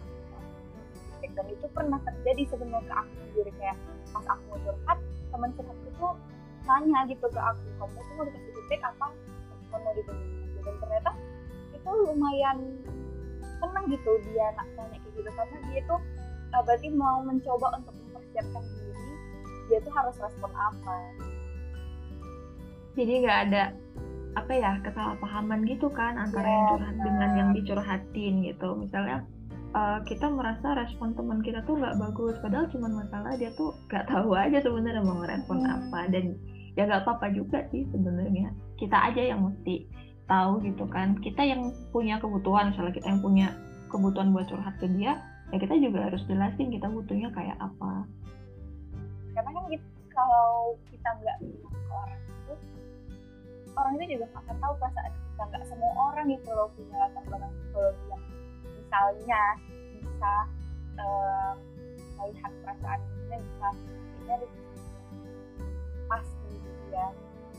[1.37, 3.77] dan itu pernah terjadi sebenarnya ke aku sendiri kayak
[4.09, 6.13] pas aku mau curhat teman curhatku tuh
[6.65, 9.07] nanya gitu ke aku kamu tuh mau dikasih feedback apa?
[9.69, 10.61] Kamu mau didengerin?
[10.65, 11.11] Dan ternyata
[11.77, 12.57] itu lumayan
[13.57, 15.99] seneng gitu dia nanya kayak gitu karena dia tuh
[16.53, 19.13] uh, berarti mau mencoba untuk mempersiapkan diri
[19.69, 20.95] dia tuh harus respon apa?
[22.97, 23.63] Jadi nggak ada
[24.37, 27.03] apa ya kesalahpahaman gitu kan antara yeah, yang curhat nah.
[27.09, 28.69] dengan yang dicurhatin gitu.
[28.77, 29.17] Misalnya
[29.73, 34.05] uh, kita merasa respon teman kita tuh nggak bagus padahal cuma masalah dia tuh nggak
[34.05, 35.73] tahu aja sebenarnya mau ngerespon hmm.
[35.73, 35.99] apa.
[36.13, 36.37] Dan
[36.77, 38.53] ya nggak apa-apa juga sih sebenarnya.
[38.77, 39.89] Kita aja yang mesti
[40.29, 41.17] tahu gitu kan.
[41.17, 43.47] Kita yang punya kebutuhan misalnya kita yang punya
[43.89, 45.17] kebutuhan buat curhat ke dia
[45.47, 48.03] ya kita juga harus jelasin kita butuhnya kayak apa.
[49.31, 52.26] Karena kan gitu, kalau kita nggak bilang ke orang
[53.77, 55.43] orang itu juga akan tahu perasaan kita.
[55.47, 58.23] Nggak semua orang itu loh punya latar belakang psikologi yang
[58.65, 59.43] misalnya
[59.93, 60.33] bisa
[60.97, 61.53] uh,
[62.17, 63.67] melihat perasaan kita bisa
[64.17, 64.47] ini ada
[66.07, 67.07] pasti gitu ya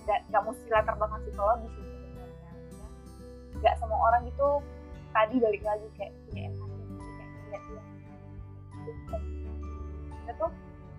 [0.09, 2.53] nggak nggak mesti latar belakang psikologi sih sebenarnya.
[3.63, 4.49] Nggak semua orang itu
[5.15, 6.79] tadi balik lagi kayak punya empati
[10.29, 10.53] kita tuh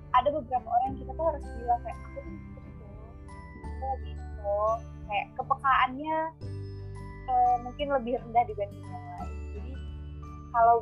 [0.10, 2.60] ada beberapa orang yang kita tuh harus bilang kayak aku tuh gitu
[3.62, 4.58] aku lagi gitu
[5.10, 6.18] kayak kepekaannya
[7.26, 9.74] uh, mungkin lebih rendah dibanding yang lain jadi
[10.54, 10.78] kalau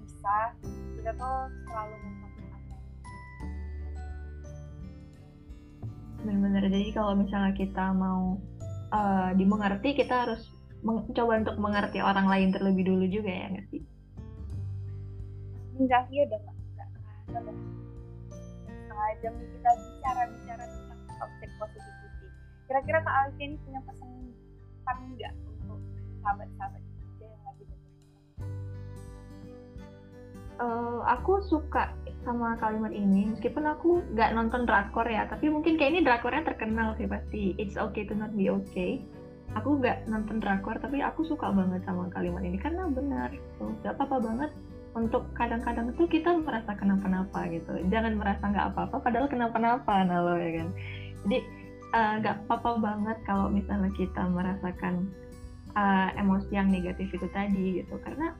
[0.00, 0.36] bisa
[0.96, 1.36] kita tuh
[1.68, 1.94] selalu
[6.26, 8.34] benar-benar jadi kalau misalnya kita mau
[8.90, 10.42] uh, dimengerti kita harus
[10.82, 13.82] mencoba untuk mengerti orang lain terlebih dulu juga ya nggak sih?
[15.76, 16.56] Enggak, iya udah nggak
[17.26, 17.52] kerasa
[18.66, 20.45] setengah jam kita positivity.
[22.66, 24.10] Kira-kira Kak Alfi ini punya pesan
[24.86, 25.82] kan nggak untuk
[26.22, 27.64] sahabat-sahabat kita yang lagi
[30.62, 31.90] uh, aku suka
[32.26, 36.98] sama kalimat ini meskipun aku nggak nonton drakor ya tapi mungkin kayak ini drakornya terkenal
[36.98, 37.54] sih pasti.
[37.54, 38.98] It's okay to not be okay.
[39.54, 42.58] Aku nggak nonton drakor tapi aku suka banget sama kalimat ini.
[42.58, 43.30] Karena benar
[43.62, 44.50] tuh gak apa-apa banget
[44.96, 47.78] untuk kadang-kadang tuh kita merasa kenapa-napa gitu.
[47.86, 50.68] Jangan merasa nggak apa-apa padahal kenapa-napa nah lo ya kan?
[51.26, 51.38] Jadi
[51.96, 55.08] nggak uh, apa-apa banget kalau misalnya kita merasakan
[55.72, 58.36] uh, emosi yang negatif itu tadi gitu karena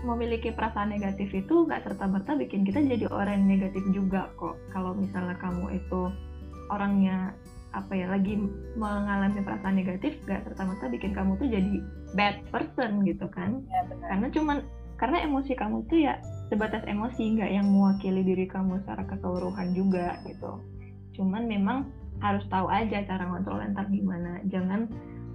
[0.00, 4.56] memiliki perasaan negatif itu nggak serta-merta bikin kita jadi orang yang negatif juga kok.
[4.72, 6.08] Kalau misalnya kamu itu
[6.72, 7.36] orangnya
[7.70, 8.34] apa ya lagi
[8.74, 11.74] mengalami perasaan negatif nggak serta-merta bikin kamu tuh jadi
[12.16, 13.60] bad person gitu kan?
[13.68, 14.06] Ya, benar.
[14.16, 14.56] Karena cuman
[14.96, 20.16] karena emosi kamu tuh ya sebatas emosi nggak yang mewakili diri kamu secara keseluruhan juga
[20.24, 20.60] gitu.
[21.20, 24.40] Cuman memang harus tahu aja cara ngontrol entar gimana.
[24.48, 24.88] Jangan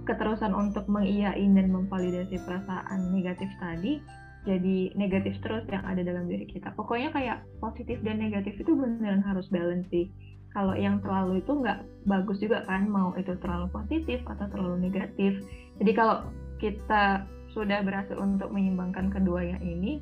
[0.06, 3.98] keterusan untuk mengiyain dan memvalidasi perasaan negatif tadi
[4.46, 6.70] jadi negatif terus yang ada dalam diri kita.
[6.78, 10.06] Pokoknya kayak positif dan negatif itu beneran harus balance sih.
[10.54, 15.42] Kalau yang terlalu itu nggak bagus juga kan, mau itu terlalu positif atau terlalu negatif.
[15.82, 16.30] Jadi kalau
[16.62, 20.00] kita sudah berhasil untuk menyeimbangkan keduanya ini,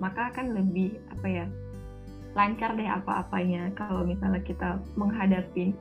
[0.00, 1.46] maka akan lebih apa ya
[2.34, 3.70] lancar deh apa-apanya.
[3.78, 5.76] Kalau misalnya kita menghadapi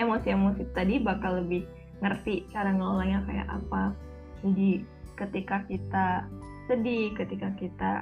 [0.00, 1.66] emosi-emosi tadi bakal lebih
[2.02, 3.94] ngerti cara ngelolanya kayak apa.
[4.42, 4.82] Jadi
[5.14, 6.26] ketika kita
[6.66, 7.92] sedih, ketika kita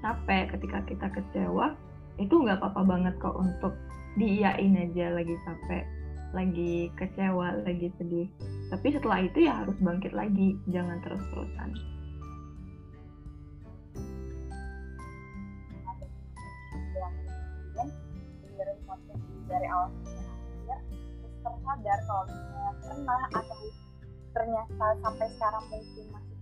[0.00, 1.76] capek, ketika kita kecewa,
[2.16, 3.76] itu nggak apa-apa banget kok untuk
[4.16, 5.84] diiyain aja lagi capek,
[6.32, 8.26] lagi kecewa, lagi sedih.
[8.72, 11.70] Tapi setelah itu ya harus bangkit lagi, jangan terus-terusan.
[19.50, 19.90] dari awal
[21.70, 23.58] tersadar kalau misalnya pernah atau
[24.34, 26.36] ternyata sampai sekarang mungkin masih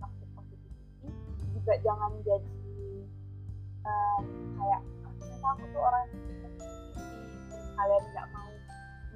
[1.52, 2.52] juga jangan jadi
[3.84, 4.22] um,
[4.56, 4.80] kayak
[5.20, 6.56] ternyata aku tuh orang terus
[7.76, 8.52] kalian nggak mau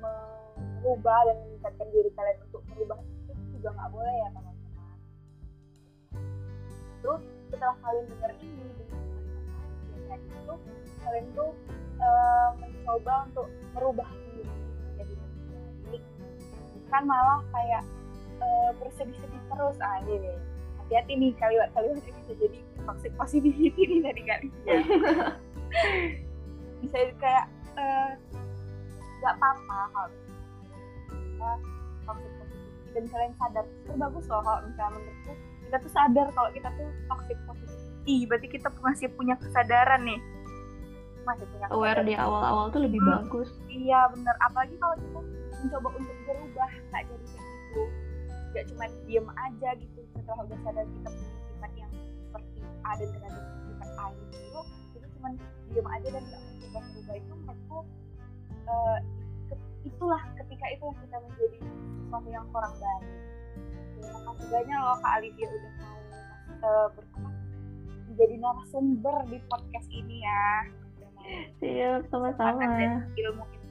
[0.05, 4.97] merubah dan meningkatkan diri kalian untuk merubah itu juga nggak boleh ya teman-teman.
[7.01, 8.69] Terus setelah kalian dengar ini
[9.97, 10.55] dengan itu
[11.01, 11.51] kalian tuh
[12.05, 14.22] uh, mencoba untuk merubah
[16.93, 17.83] bukan malah kayak
[18.45, 19.81] uh, bersedih-sedih terus.
[19.81, 20.37] Ah ini
[20.85, 24.53] hati-hati nih kalimat-kalimat yang bisa jadi toxic positivity nih dari kalian
[26.85, 27.49] bisa kayak
[27.81, 28.11] eh,
[29.25, 30.09] nggak uh, apa-apa kalau
[31.17, 31.51] kita
[32.05, 35.33] toxic positivity dan kalian sadar itu bagus loh kalau misalnya menurutku
[35.65, 40.21] kita tuh sadar kalau kita tuh toxic positivity berarti kita masih punya kesadaran nih.
[41.25, 41.89] Masih punya kesadaran.
[41.89, 43.49] aware di awal-awal tuh lebih hmm, bagus.
[43.73, 44.37] Iya bener.
[44.45, 45.21] Apalagi kalau kita
[45.63, 47.83] mencoba untuk berubah nggak jadi kayak gitu.
[48.53, 51.93] Nggak cuma diem aja gitu setelah udah sadar kita punya sifat yang
[52.27, 54.61] seperti A dan terhadap sifat A itu
[54.93, 55.29] jadi cuma
[55.71, 57.79] diem aja dan nggak mencoba berubah itu menurutku
[58.69, 58.99] uh,
[59.83, 61.59] itulah ketika itulah kita menjadi
[62.03, 63.05] sesuatu yang kurang baik.
[63.99, 65.99] Terima kasih banyak loh Kak Alivia udah mau
[66.63, 67.35] uh, berkenan
[68.13, 70.47] menjadi narasumber di podcast ini ya.
[71.63, 72.67] Siap sama-sama.
[73.15, 73.62] Ilmu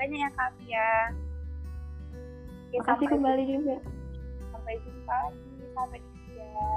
[0.00, 0.90] banyak ya Kak Pia.
[2.72, 3.52] Ya, Makasih kembali jumpa.
[3.52, 3.76] juga.
[4.48, 5.48] Sampai jumpa lagi.
[5.76, 6.68] Sampai jumpa.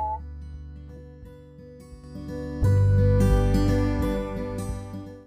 [2.14, 2.63] Thank you